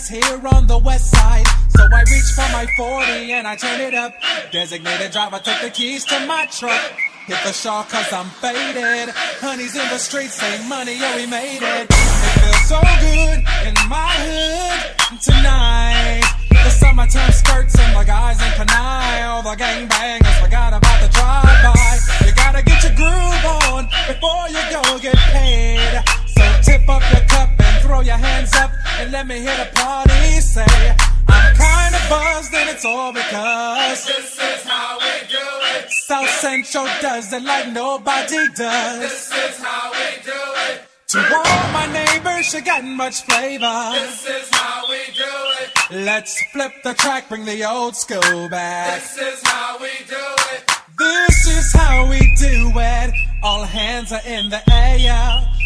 Party's 0.02 0.26
here 0.26 0.48
on 0.54 0.68
the 0.68 0.78
west 0.78 1.12
side, 1.12 1.46
so 1.70 1.84
I 1.84 2.02
reach 2.02 2.32
for 2.36 2.48
my 2.52 2.66
40 2.78 3.34
and 3.34 3.48
I 3.48 3.56
turn 3.56 3.82
it 3.82 3.94
up. 3.94 4.14
Designated 4.52 5.12
driver, 5.12 5.40
take 5.44 5.62
the 5.62 5.70
keys 5.70 6.06
to 6.06 6.26
my 6.26 6.46
truck. 6.48 6.82
Hit 7.28 7.38
the 7.46 7.54
shawl 7.54 7.84
cause 7.84 8.12
I'm 8.12 8.30
faded. 8.42 9.14
Honey's 9.40 9.76
in 9.76 9.88
the 9.90 9.98
streets, 9.98 10.36
say 10.36 10.68
money, 10.68 10.98
yeah, 10.98 11.16
we 11.16 11.26
made 11.28 11.62
it. 11.62 11.88
It 11.90 12.34
feels 12.42 12.68
so 12.68 12.82
good 13.02 13.40
in 13.68 13.76
my 13.90 14.14
hood 14.26 15.22
tonight. 15.22 16.24
The 16.50 16.70
summertime 16.70 17.32
skirts 17.32 17.78
and 17.80 17.96
the 17.96 18.04
guys 18.04 18.42
in 18.42 18.52
Panay. 18.58 19.24
All 19.24 19.44
the 19.44 19.56
gangbangers 19.56 20.38
forgot 20.42 20.74
about 20.74 21.02
the 21.02 21.10
drive-by. 21.10 22.26
You 22.26 22.34
gotta 22.36 22.64
get 22.64 22.84
your 22.84 22.96
groove 22.96 23.46
on 23.70 23.86
before 24.08 24.50
you 24.50 24.62
go 24.72 24.82
get 25.00 25.18
paid. 25.34 26.04
So 26.28 26.44
tip 26.64 26.90
up 26.90 27.02
your 27.12 27.26
cup 27.28 27.61
throw 27.82 28.02
your 28.02 28.18
hands 28.18 28.54
up 28.56 28.72
and 29.00 29.12
let 29.12 29.28
me 29.28 29.40
hear 29.40 29.58
the 29.58 29.70
party 29.74 30.40
say, 30.40 30.96
I'm 31.28 31.56
kinda 31.56 32.00
buzzed 32.10 32.54
and 32.54 32.70
it's 32.70 32.86
all 32.86 33.12
because 33.12 34.06
this 34.06 34.38
is 34.38 34.64
how 34.64 34.98
we 35.00 35.28
do 35.28 35.48
it. 35.76 35.90
South 36.08 36.30
Central 36.30 36.86
does 37.02 37.34
it 37.34 37.44
like 37.44 37.70
nobody 37.70 38.48
does. 38.56 39.00
This 39.00 39.32
is 39.32 39.58
how 39.64 39.92
we 39.92 40.22
do 40.24 40.42
it. 40.70 40.82
To 41.10 41.20
all 41.20 41.72
my 41.74 41.88
neighbors, 41.92 42.54
you 42.54 42.62
got 42.62 42.84
much 42.84 43.24
flavor. 43.24 43.92
This 43.94 44.26
is 44.28 44.50
how 44.52 44.88
we 44.88 45.02
do 45.14 45.34
it. 45.62 46.06
Let's 46.06 46.42
flip 46.54 46.72
the 46.84 46.94
track, 46.94 47.28
bring 47.28 47.46
the 47.46 47.66
old 47.66 47.96
school 47.96 48.48
back. 48.50 49.02
This 49.02 49.18
is 49.18 49.42
how 49.46 49.78
we 49.80 49.92
do 50.08 50.26
it. 50.54 50.72
This 50.98 51.48
is 51.48 51.74
how 51.74 52.08
we 52.10 52.20
do 52.38 52.72
it. 52.76 53.14
All 53.44 53.64
hands 53.64 54.14
are 54.14 54.26
in 54.26 54.50
the 54.50 54.62
air. 54.72 55.61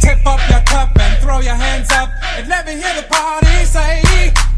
Tip 0.00 0.26
up 0.26 0.40
your 0.48 0.60
cup 0.60 0.98
and 0.98 1.22
throw 1.22 1.40
your 1.40 1.54
hands 1.54 1.90
up 1.92 2.08
and 2.36 2.48
let 2.48 2.66
me 2.66 2.72
hear 2.72 2.94
the 2.96 3.06
party 3.08 3.64
say, 3.64 4.02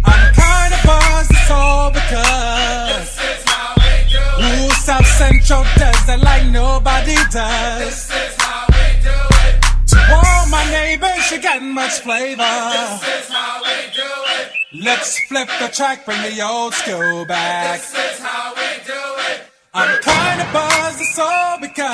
I'm 0.04 0.34
kinda 0.34 0.78
buzzed, 0.86 1.30
it's 1.30 1.50
all 1.50 1.90
because 1.90 2.96
this 2.96 3.18
is 3.18 3.44
how 3.50 3.74
we 3.76 3.92
do 4.08 4.18
it. 4.18 4.70
Ooh, 4.70 4.70
South 4.74 5.06
Central 5.06 5.64
does 5.76 6.08
it 6.08 6.20
like 6.20 6.46
nobody 6.50 7.16
does. 7.30 7.78
This 7.84 8.10
is 8.10 8.34
how 8.38 8.66
we 8.68 8.86
do 9.02 9.18
it. 9.46 9.54
To 9.88 9.98
all 10.14 10.46
my 10.48 10.64
neighbors, 10.70 11.30
you 11.30 11.40
got 11.40 11.62
much 11.62 12.00
flavor. 12.00 12.42
This 12.42 13.26
is 13.26 13.28
how 13.28 13.62
we 13.62 13.76
do 13.94 14.10
it. 14.38 14.84
Let's 14.84 15.18
flip 15.28 15.48
the 15.60 15.68
track, 15.68 16.04
bring 16.06 16.22
the 16.22 16.40
old 16.42 16.74
school 16.74 17.24
back. 17.26 17.80
This 17.80 17.94
is 17.94 18.20
how 18.20 18.54
we 18.54 18.68
do 18.86 19.02
it. 19.32 19.42
I'm 19.74 20.00
kinda 20.02 20.46
buzzed, 20.52 21.00
it's 21.00 21.18
all 21.18 21.58
because 21.58 21.90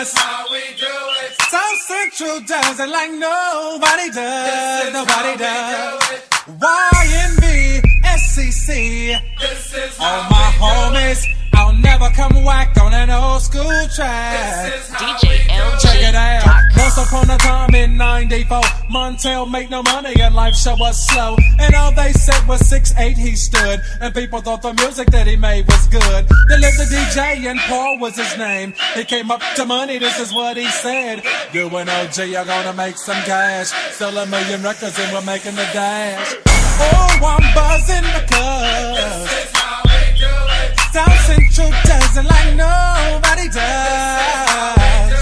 this 0.00 0.12
is 0.12 0.18
how 0.18 0.44
we 0.50 0.60
do 0.76 0.86
it. 0.86 1.21
South 1.52 1.80
Central 1.82 2.40
does 2.46 2.80
it 2.80 2.88
like 2.88 3.10
nobody 3.10 4.10
does, 4.10 4.90
nobody 4.94 5.36
does. 5.36 6.00
YNB, 6.48 7.82
SCC, 8.04 9.20
this 9.38 9.74
is 9.74 9.98
all 10.00 10.30
my 10.30 10.50
homies. 10.56 11.41
I'll 12.00 12.10
come 12.10 12.44
whack 12.44 12.76
on 12.80 12.94
an 12.94 13.10
old 13.10 13.42
school 13.42 13.64
track. 13.94 14.72
DJ 14.96 15.36
LG. 15.48 15.80
Check 15.80 16.02
it 16.02 16.14
out. 16.14 16.62
Once 16.76 16.96
upon 16.96 17.30
a 17.30 17.38
time 17.38 17.74
in 17.74 17.96
94, 17.96 18.60
Montel 18.90 19.50
made 19.50 19.70
no 19.70 19.82
money 19.82 20.14
and 20.20 20.34
life 20.34 20.54
show 20.54 20.74
was 20.76 21.06
slow. 21.08 21.36
And 21.58 21.74
all 21.74 21.92
they 21.94 22.12
said 22.12 22.46
was 22.46 22.60
6'8 22.62 23.16
he 23.16 23.36
stood. 23.36 23.80
And 24.00 24.14
people 24.14 24.40
thought 24.40 24.62
the 24.62 24.74
music 24.74 25.08
that 25.10 25.26
he 25.26 25.36
made 25.36 25.66
was 25.66 25.86
good. 25.88 26.26
They 26.48 26.58
lived 26.58 26.78
the 26.78 26.84
DJ 26.84 27.46
and 27.50 27.58
Paul 27.60 27.98
was 27.98 28.16
his 28.16 28.36
name. 28.38 28.74
He 28.94 29.04
came 29.04 29.30
up 29.30 29.42
to 29.56 29.64
money, 29.66 29.98
this 29.98 30.18
is 30.18 30.32
what 30.34 30.56
he 30.56 30.68
said. 30.68 31.22
You 31.52 31.68
and 31.76 31.88
OG 31.88 32.34
are 32.34 32.44
gonna 32.44 32.72
make 32.72 32.96
some 32.96 33.22
cash. 33.24 33.68
Sell 33.92 34.16
a 34.16 34.26
million 34.26 34.62
records 34.62 34.98
and 34.98 35.12
we're 35.12 35.22
making 35.22 35.54
the 35.56 35.68
dash. 35.72 36.34
Oh, 36.80 37.38
I'm 37.38 37.54
buzzing 37.54 38.02
because. 38.02 39.28
This 39.30 39.44
is 39.44 39.56
how 39.56 39.82
we 39.84 40.18
do 40.18 40.26
it. 40.26 40.51
South 40.92 41.20
Central 41.24 41.70
does 41.84 42.16
it 42.18 42.24
like 42.24 42.54
nobody 42.54 43.48
does. 43.48 45.12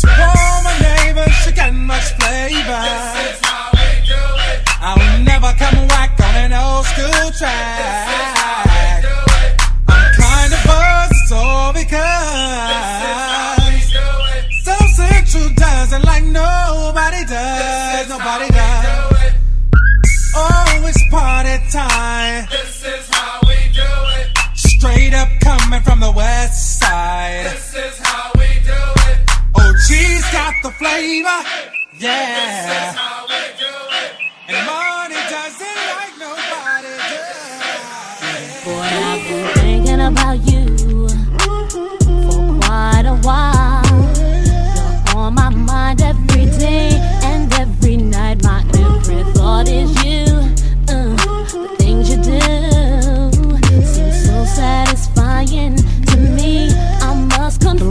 To 0.00 0.08
all 0.08 0.62
my 0.64 0.72
neighbors, 0.80 1.36
you 1.44 1.52
got 1.52 1.74
much 1.74 2.14
flavor. 2.18 2.86
I'll 4.80 5.22
never 5.22 5.52
come 5.58 5.86
whack 5.88 6.18
on 6.18 6.34
an 6.36 6.54
old 6.54 6.86
school 6.86 7.30
track. 7.36 9.04
I'm 9.86 10.14
kinda 10.14 10.58
buzzed, 10.64 11.12
it's 11.12 11.32
all 11.32 11.74
because 11.74 13.15
Straight 24.86 25.14
up 25.14 25.28
coming 25.40 25.82
from 25.82 25.98
the 25.98 26.12
west 26.12 26.78
side. 26.78 27.46
This 27.46 27.74
is 27.74 27.98
how 27.98 28.30
we 28.36 28.46
do 28.62 28.82
it. 29.10 29.18
Oh, 29.56 29.68
OG's 29.68 29.90
hey, 29.90 30.32
got 30.32 30.54
the 30.62 30.70
flavor. 30.78 31.38
Yeah. 31.98 32.38
This 32.38 32.70
is 32.70 32.94
how 32.94 33.26
we 33.26 33.40
do 33.58 33.72
it. 34.00 34.10
And 34.46 34.58
money 34.64 35.20
doesn't 35.34 35.78
like 35.90 36.14
nobody. 36.22 36.94
Yeah. 37.12 38.64
Boy, 38.64 38.86
I've 39.10 39.22
been 39.28 39.46
thinking 39.58 40.02
about 40.02 40.38
you 40.50 40.64
for 42.30 42.60
quite 42.62 43.06
a 43.06 43.18
while. 43.26 43.82
You're 45.08 45.18
on 45.18 45.34
my 45.34 45.48
mind 45.48 46.00
every 46.00 46.46
day 46.60 46.90
and 47.24 47.52
every 47.54 47.96
night. 47.96 48.40
My 48.44 48.60
every 48.78 49.24
thought 49.32 49.66
is 49.66 50.04
you. 50.04 50.15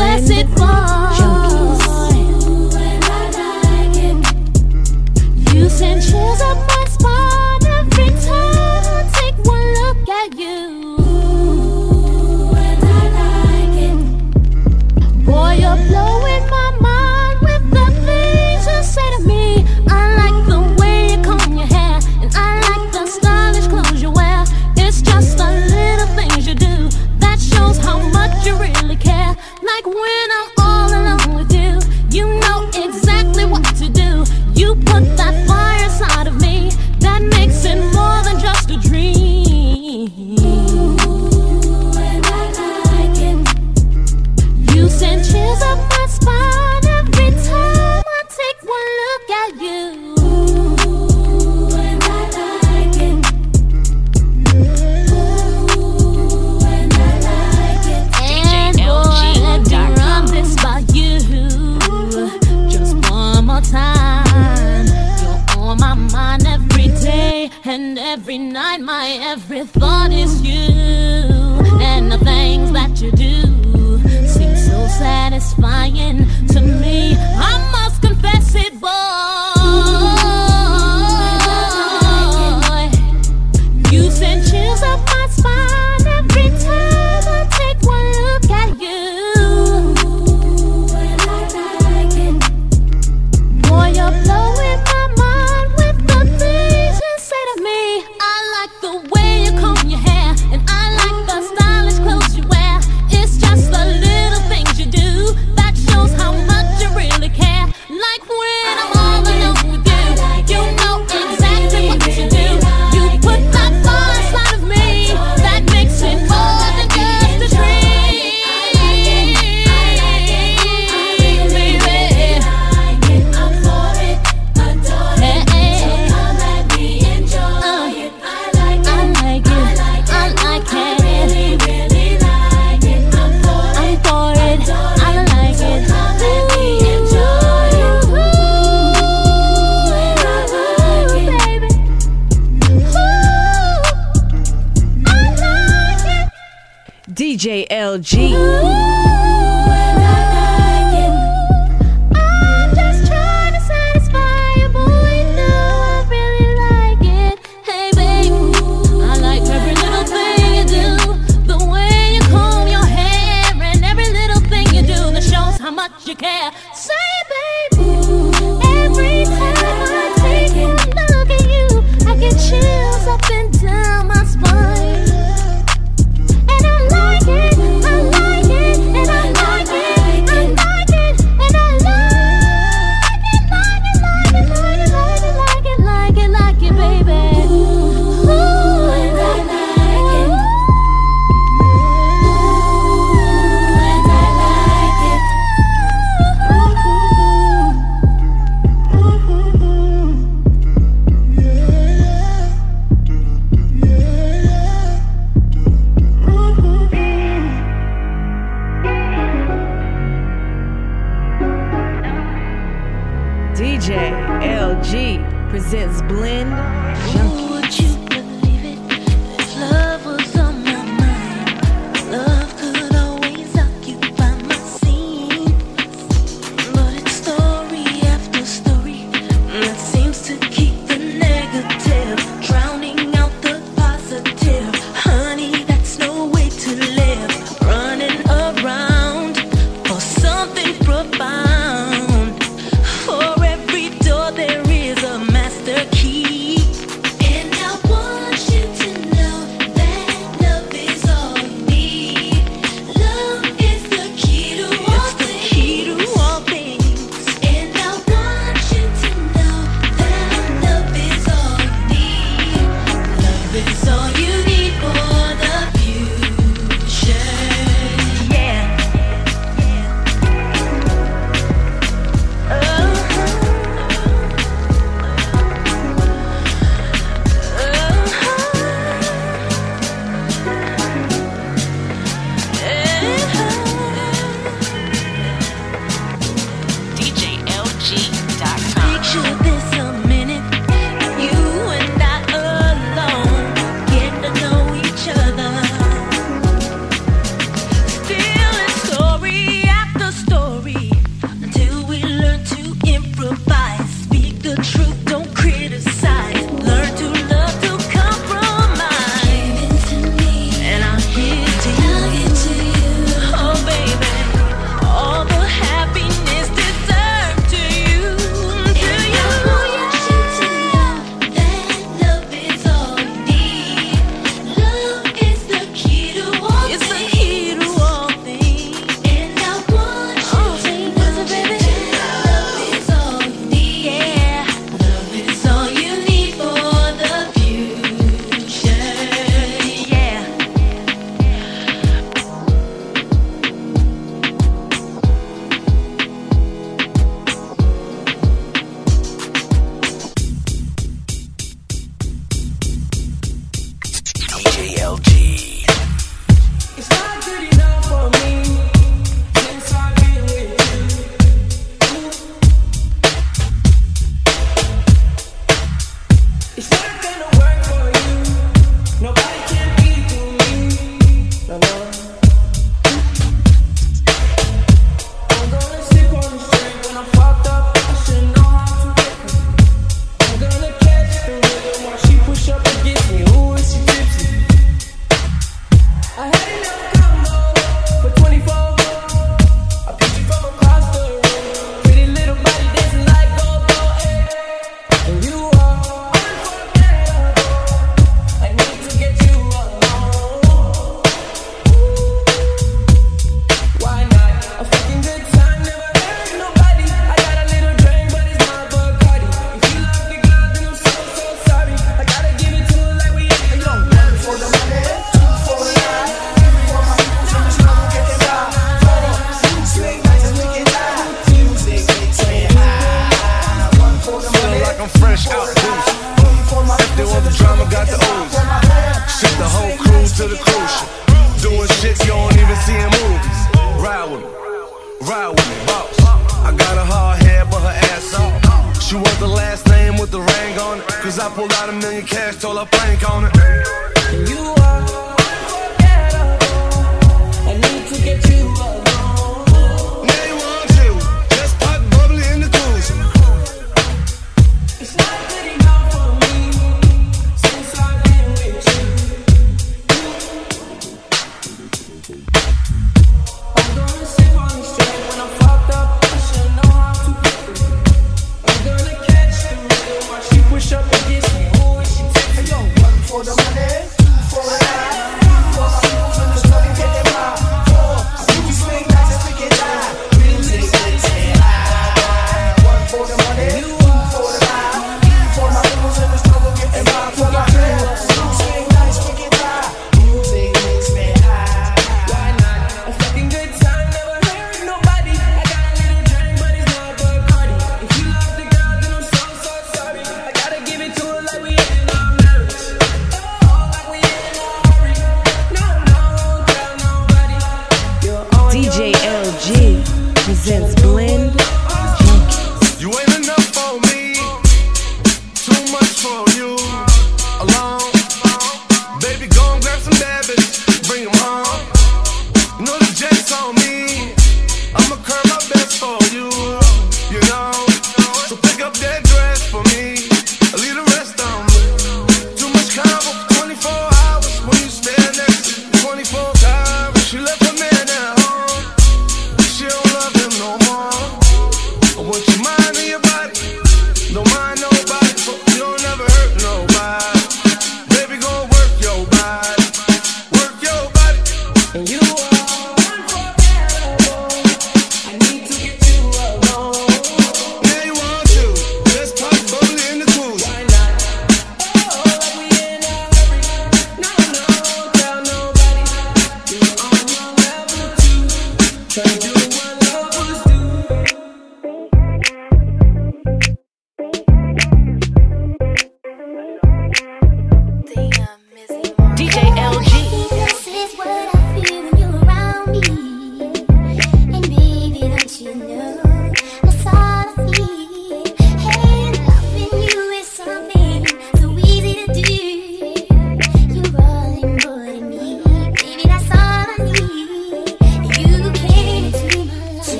blessed 0.00 0.48
one. 0.58 1.76
You 5.54 5.68
send 5.68 6.02
chills 6.02 6.40
up 6.40 6.69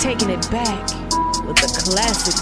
taking 0.00 0.30
it 0.30 0.50
back 0.50 0.82
with 1.44 1.56
the 1.56 1.66
classic. 1.84 2.38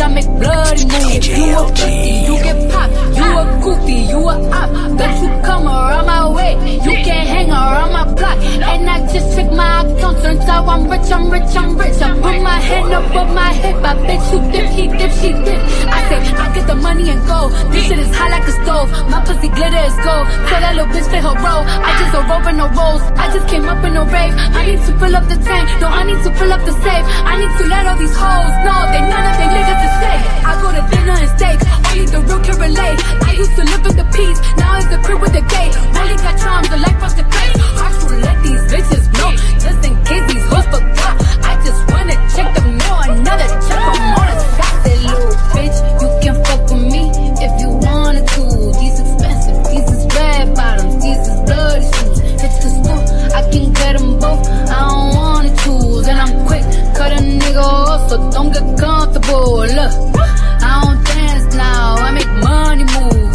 stomach 0.00 0.24
bloody 0.40 0.84
move. 0.86 1.26
You 1.26 1.58
a 1.60 1.68
pussy, 1.76 2.24
you 2.24 2.36
get 2.42 2.58
popped. 2.72 2.94
You 3.18 3.28
a 3.40 3.44
goofy, 3.62 3.98
you 4.08 4.20
a 4.32 4.34
op. 4.48 4.70
But 4.96 5.12
you 5.20 5.28
come 5.44 5.66
around 5.68 6.06
my 6.06 6.24
way. 6.36 6.52
You 6.84 6.92
can't 7.04 7.28
hang 7.28 7.50
around 7.50 7.92
my 7.92 8.04
block. 8.14 8.38
And 8.40 8.88
I 8.88 8.96
just 9.12 9.36
took 9.36 9.52
my 9.52 9.79
I'm 10.24 10.86
rich, 10.86 11.10
I'm 11.10 11.30
rich. 11.30 11.56
I'm 11.56 11.76
rich. 11.76 11.98
I 12.02 12.12
put 12.14 12.38
my 12.44 12.58
hand 12.60 12.92
on 12.92 13.34
my 13.34 13.52
hip. 13.54 13.76
I 13.82 13.94
bet 14.06 14.22
you 14.30 14.38
dip, 14.52 14.68
he 14.70 14.86
dip, 14.86 15.12
she 15.18 15.32
dip. 15.32 15.60
I 15.88 15.98
say, 16.08 16.20
I 16.36 16.46
get 16.54 16.66
the 16.66 16.76
money 16.76 17.08
and 17.10 17.20
go. 17.26 17.48
This 17.72 17.88
shit 17.88 17.98
is 17.98 18.12
hot 18.14 18.30
like 18.30 18.46
a 18.46 18.54
stove. 18.62 18.88
My 19.08 19.18
pussy 19.24 19.48
glitter 19.48 19.82
is 19.82 19.96
gold. 20.04 20.26
Tell 20.46 20.60
that 20.60 20.76
little 20.76 20.92
bitch 20.92 21.08
play 21.08 21.18
her 21.24 21.32
role. 21.32 21.64
I 21.64 21.90
just 21.98 22.12
a 22.14 22.20
rope 22.28 22.46
and 22.46 22.58
no 22.60 22.68
rolls. 22.76 23.02
I 23.16 23.32
just 23.32 23.48
came 23.48 23.64
up 23.64 23.82
in 23.82 23.96
a 23.96 24.04
rave. 24.04 24.34
I 24.36 24.60
need 24.68 24.80
to 24.84 24.92
fill 25.00 25.16
up 25.16 25.26
the 25.26 25.38
tank. 25.40 25.66
No, 25.80 25.88
I 25.88 26.02
need 26.04 26.20
to 26.22 26.30
fill 26.36 26.52
up 26.52 26.62
the 26.68 26.74
safe. 26.84 27.06
I 27.24 27.34
need 27.40 27.52
to 27.56 27.64
let 27.66 27.82
all 27.88 27.98
these 27.98 28.16
hoes 28.16 28.54
know 28.62 28.80
they 28.92 29.02
none 29.02 29.26
of 29.26 29.34
they 29.40 29.48
niggas 29.50 29.80
is 29.80 29.94
safe. 30.04 30.22
I 30.44 30.52
go 30.60 30.68
to 30.70 30.82
dinner 30.92 31.16
and 31.16 31.30
steak. 31.34 31.58
Only 31.88 32.06
the 32.06 32.20
real 32.20 32.40
can 32.44 32.56
relate. 32.60 32.98
I 33.24 33.32
used 33.34 33.54
to 33.56 33.64
live 33.64 33.84
in 33.88 33.94
the 33.96 34.06
peace. 34.12 34.38
Now 34.60 34.76
it's 34.76 34.86
the 34.92 35.00
crib 35.00 35.18
with 35.24 35.32
the 35.32 35.44
gate. 35.48 35.74
Rolly 35.96 36.16
got 36.20 36.36
charms, 36.38 36.68
the 36.68 36.78
life 36.78 37.00
of 37.00 37.12
the 37.16 37.24
place. 37.24 37.49
Let 38.24 38.36
these 38.42 38.62
bitches 38.72 39.04
know. 39.18 39.30
Just 39.64 39.80
in 39.86 39.94
case 40.04 40.26
these 40.32 40.46
hoes 40.50 40.66
forgot. 40.66 41.14
I 41.50 41.52
just 41.64 41.80
wanna 41.90 42.16
check 42.34 42.48
the 42.54 42.62
mail. 42.62 42.98
Another 43.14 43.48
check 43.66 43.80
from 43.94 44.06
all 44.18 44.28
the 44.30 44.46
shots. 44.56 44.78
Say, 44.84 44.96
little 45.08 45.34
bitch, 45.54 45.76
you 46.02 46.08
can 46.22 46.36
fuck 46.44 46.62
with 46.70 46.84
me 46.92 47.02
if 47.46 47.52
you 47.60 47.70
wanted 47.86 48.26
to. 48.34 48.42
These 48.80 48.98
expensive, 49.00 49.58
these 49.70 49.88
is 49.94 50.02
red 50.16 50.54
bottoms, 50.54 51.02
these 51.02 51.22
is 51.30 51.38
bloody 51.48 51.86
shoes. 51.96 52.18
Hit 52.42 52.52
the 52.62 52.70
school, 52.76 53.00
I 53.38 53.40
can 53.52 53.72
get 53.72 53.98
them 53.98 54.18
both. 54.18 54.42
I 54.48 54.78
don't 54.88 55.14
wanna 55.14 55.52
choose, 55.62 56.06
and 56.08 56.18
I'm 56.24 56.46
quick. 56.46 56.64
Cut 56.96 57.12
a 57.12 57.20
nigga 57.22 57.62
off, 57.62 58.08
so 58.08 58.16
don't 58.30 58.52
get 58.52 58.66
comfortable. 58.78 59.66
Look, 59.78 59.92
I 60.62 60.80
don't 60.82 61.04
dance 61.04 61.54
now, 61.54 61.96
I 61.96 62.10
make 62.12 62.32
money 62.44 62.84
move. 62.84 63.34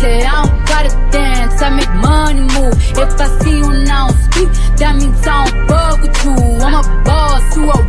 Say 0.00 0.24
I 0.24 0.44
don't 0.44 0.66
gotta 0.68 0.92
dance, 1.10 1.62
I 1.62 1.70
make 1.70 1.94
money 1.94 2.40
move. 2.40 2.75
If 2.98 3.20
I 3.20 3.28
see 3.40 3.58
you 3.58 3.72
now 3.84 4.08
speak, 4.08 4.48
that 4.78 4.96
means 4.96 5.26
I 5.26 5.50
don't 5.50 5.68
fuck 5.68 6.00
with 6.00 6.24
you. 6.24 6.32
I'm 6.64 6.74
a 6.74 7.04
boss, 7.04 7.56
you 7.56 7.70
a 7.70 7.85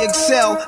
Ajax 0.00 0.19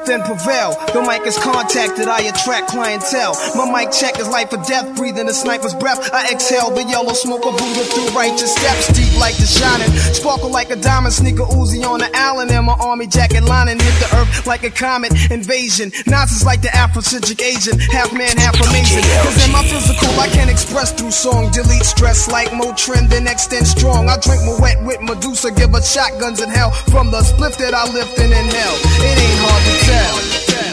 then 0.04 0.20
prevail. 0.22 0.76
The 0.92 1.00
mic 1.00 1.24
is 1.26 1.38
contacted, 1.38 2.08
I 2.08 2.28
attract 2.28 2.68
clientele. 2.68 3.34
My 3.56 3.64
mic 3.64 3.92
check 3.92 4.18
is 4.20 4.28
life 4.28 4.52
or 4.52 4.60
death, 4.68 4.96
breathing 4.96 5.28
a 5.28 5.32
sniper's 5.32 5.74
breath. 5.74 6.12
I 6.12 6.30
exhale 6.30 6.70
the 6.70 6.84
yellow 6.84 7.12
smoke 7.12 7.46
of 7.46 7.56
Buddha 7.56 7.84
through 7.88 8.12
righteous 8.12 8.52
steps, 8.52 8.92
deep 8.92 9.12
like 9.18 9.36
the 9.36 9.46
shining. 9.46 9.88
Sparkle 10.12 10.50
like 10.50 10.70
a 10.70 10.76
diamond, 10.76 11.14
sneaker 11.14 11.48
Uzi 11.48 11.84
on 11.84 12.00
the 12.00 12.10
island, 12.14 12.50
and 12.50 12.66
my 12.66 12.76
army 12.80 13.06
jacket 13.06 13.44
lining 13.44 13.80
hit 13.80 13.96
the 14.00 14.08
earth 14.16 14.46
like 14.46 14.62
a 14.64 14.70
comet 14.70 15.12
invasion. 15.30 15.90
Nonsense 16.06 16.44
like 16.44 16.60
the 16.60 16.68
Afrocentric 16.68 17.40
Asian, 17.40 17.78
half 17.78 18.12
man, 18.12 18.36
half 18.36 18.54
amazing. 18.68 19.04
Cause 19.24 19.38
in 19.44 19.52
my 19.52 19.64
physical, 19.64 20.12
I 20.20 20.28
can 20.28 20.48
express 20.48 20.92
through 20.92 21.12
song, 21.12 21.50
delete 21.50 21.84
stress 21.84 22.28
like 22.28 22.48
Motrin, 22.48 23.08
then 23.08 23.26
extend 23.26 23.66
strong. 23.66 24.08
I 24.08 24.18
drink 24.20 24.42
Moët 24.42 24.84
with 24.84 25.00
Medusa, 25.00 25.50
give 25.50 25.72
her 25.72 25.82
shotguns 25.82 26.40
in 26.40 26.50
hell 26.50 26.70
from 26.92 27.10
the 27.10 27.20
spliff 27.22 27.56
that 27.58 27.74
I 27.74 27.84
lift 27.92 28.18
and 28.18 28.32
inhale. 28.32 28.76
It 29.00 29.16
ain't 29.16 29.40
hard 29.40 29.61
to 29.64 30.71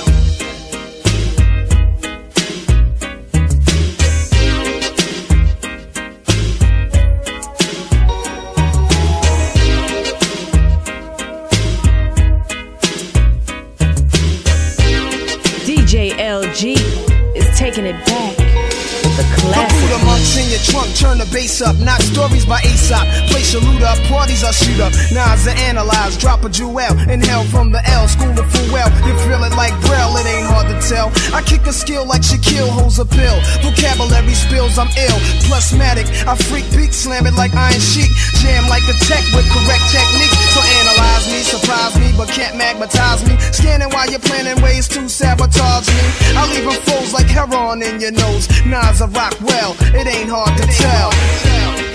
trunk, 20.69 20.89
turn 20.95 21.17
the 21.17 21.27
bass 21.33 21.61
up. 21.61 21.75
Not 21.77 22.01
stories 22.01 22.45
by 22.45 22.61
Aesop. 22.61 23.05
Place 23.29 23.53
your 23.53 23.61
loot 23.61 23.81
up, 23.81 23.97
parties 24.07 24.43
I 24.43 24.51
shoot 24.51 24.79
up. 24.79 24.93
Nas 25.11 25.47
are 25.47 25.57
analyze, 25.69 26.17
drop 26.17 26.43
a 26.45 26.49
jewel. 26.49 26.93
Inhale 27.09 27.45
from 27.49 27.71
the 27.71 27.81
L, 27.89 28.07
school 28.07 28.31
of 28.31 28.45
full 28.51 28.69
well. 28.71 28.89
You 29.05 29.13
feel 29.25 29.43
it 29.43 29.53
like 29.57 29.73
Braille, 29.85 30.15
it 30.17 30.25
ain't 30.25 30.47
hard 30.47 30.67
to 30.69 30.77
tell. 30.87 31.11
I 31.33 31.41
kick 31.41 31.65
a 31.67 31.73
skill 31.73 32.05
like 32.05 32.21
Shaquille 32.21 32.69
holds 32.69 32.99
a 32.99 33.05
pill. 33.05 33.37
Vocabulary 33.65 34.33
spills, 34.33 34.77
I'm 34.77 34.89
ill. 34.95 35.19
Plusmatic, 35.45 36.07
I 36.25 36.35
freak 36.35 36.65
beat, 36.71 36.93
slam 36.93 37.25
it 37.25 37.33
like 37.33 37.53
Iron 37.53 37.81
Sheik. 37.81 38.11
Jam 38.41 38.69
like 38.69 38.83
a 38.87 38.95
tech 39.09 39.23
with 39.33 39.47
correct 39.49 39.85
technique. 39.91 40.48
So 40.60 40.65
analyze 40.65 41.31
me, 41.31 41.40
surprise 41.40 41.98
me, 41.98 42.11
but 42.18 42.27
can't 42.27 42.57
magnetize 42.57 43.26
me. 43.26 43.38
Scanning 43.53 43.90
while 43.91 44.10
you're 44.10 44.19
planning 44.19 44.61
ways 44.61 44.90
to 44.90 45.07
sabotage 45.07 45.88
me. 45.88 46.03
I 46.36 46.52
leave 46.52 46.65
them 46.65 46.81
foes 46.84 47.14
like 47.14 47.27
heroin 47.27 47.81
in 47.81 48.02
your 48.02 48.11
nose. 48.11 48.49
Nas, 48.65 49.02
I 49.02 49.07
rock 49.07 49.40
well, 49.40 49.77
it 49.80 50.06
ain't 50.06 50.30
hard 50.30 50.57
to 50.57 50.68
tell. 50.68 51.88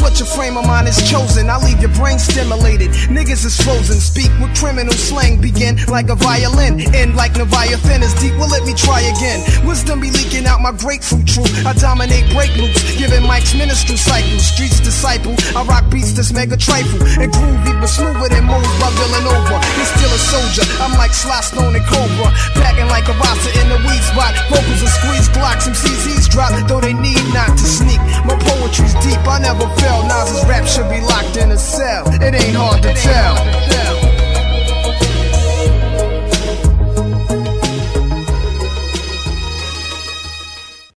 What 0.00 0.18
your 0.18 0.26
frame 0.26 0.56
of 0.56 0.66
mind 0.66 0.88
is 0.88 0.98
chosen. 1.08 1.50
I 1.50 1.58
leave 1.62 1.80
your 1.80 1.92
brain 1.94 2.18
stimulated. 2.18 2.90
Niggas 3.10 3.44
is 3.44 3.56
frozen. 3.60 3.98
Speak 4.00 4.30
with 4.40 4.54
criminal 4.56 4.92
slang. 4.92 5.40
Begin 5.40 5.76
like 5.86 6.08
a 6.08 6.14
violin. 6.14 6.80
End 6.94 7.14
like 7.16 7.36
Leviathan 7.36 8.02
is 8.02 8.14
deep. 8.14 8.34
Well, 8.38 8.50
let 8.50 8.64
me 8.64 8.74
try 8.74 9.00
again. 9.00 9.40
Wisdom 9.66 10.00
be 10.00 10.10
leaking 10.10 10.46
out 10.46 10.60
my 10.60 10.72
grapefruit 10.72 11.26
truth. 11.26 11.50
I 11.66 11.72
dominate 11.74 12.26
break 12.34 12.54
loops. 12.56 12.82
Giving 12.96 13.24
Mike's 13.26 13.54
ministry 13.54 13.96
cycles. 13.96 14.46
Streets 14.46 14.80
disciple. 14.80 15.34
I 15.56 15.64
rock 15.64 15.90
beats 15.90 16.12
that's 16.12 16.32
mega 16.32 16.56
trifle. 16.56 17.02
And 17.18 17.32
groovy 17.32 17.72
but 17.80 17.88
smoother 17.88 18.28
than 18.28 18.44
moves 18.44 18.72
by 18.78 18.90
Villanova. 18.98 19.58
He's 19.78 19.90
still 19.94 20.12
a 20.12 20.20
soldier. 20.20 20.64
I'm 20.82 20.94
like 20.98 21.12
Sly 21.12 21.38
and 21.38 21.86
Cobra. 21.86 22.28
Packing 22.58 22.88
like 22.88 23.06
a 23.08 23.14
roster 23.18 23.52
in 23.60 23.68
the 23.68 23.78
weed 23.86 24.02
spot. 24.04 24.34
Vocals 24.50 24.82
are 24.82 24.94
squeeze 25.00 25.28
Glocks. 25.30 25.66
Some 25.66 25.74
CZs 25.74 26.28
drop. 26.28 26.50
Though 26.68 26.80
they 26.80 26.94
need 26.94 27.22
not 27.32 27.52
to 27.56 27.66
sneak. 27.66 28.00
My 28.24 28.36
poetry's 28.36 28.94
deep. 29.04 29.20
I 29.28 29.38
never 29.38 29.66
fell. 29.88 30.02
Nas's 30.04 30.44
rap 30.46 30.66
should 30.66 30.88
be 30.88 31.00
locked 31.00 31.36
in 31.36 31.50
a 31.50 31.58
cell. 31.58 32.04
It 32.14 32.34
ain't 32.34 32.56
hard 32.56 32.82
to 32.82 32.92
tell. 32.94 33.87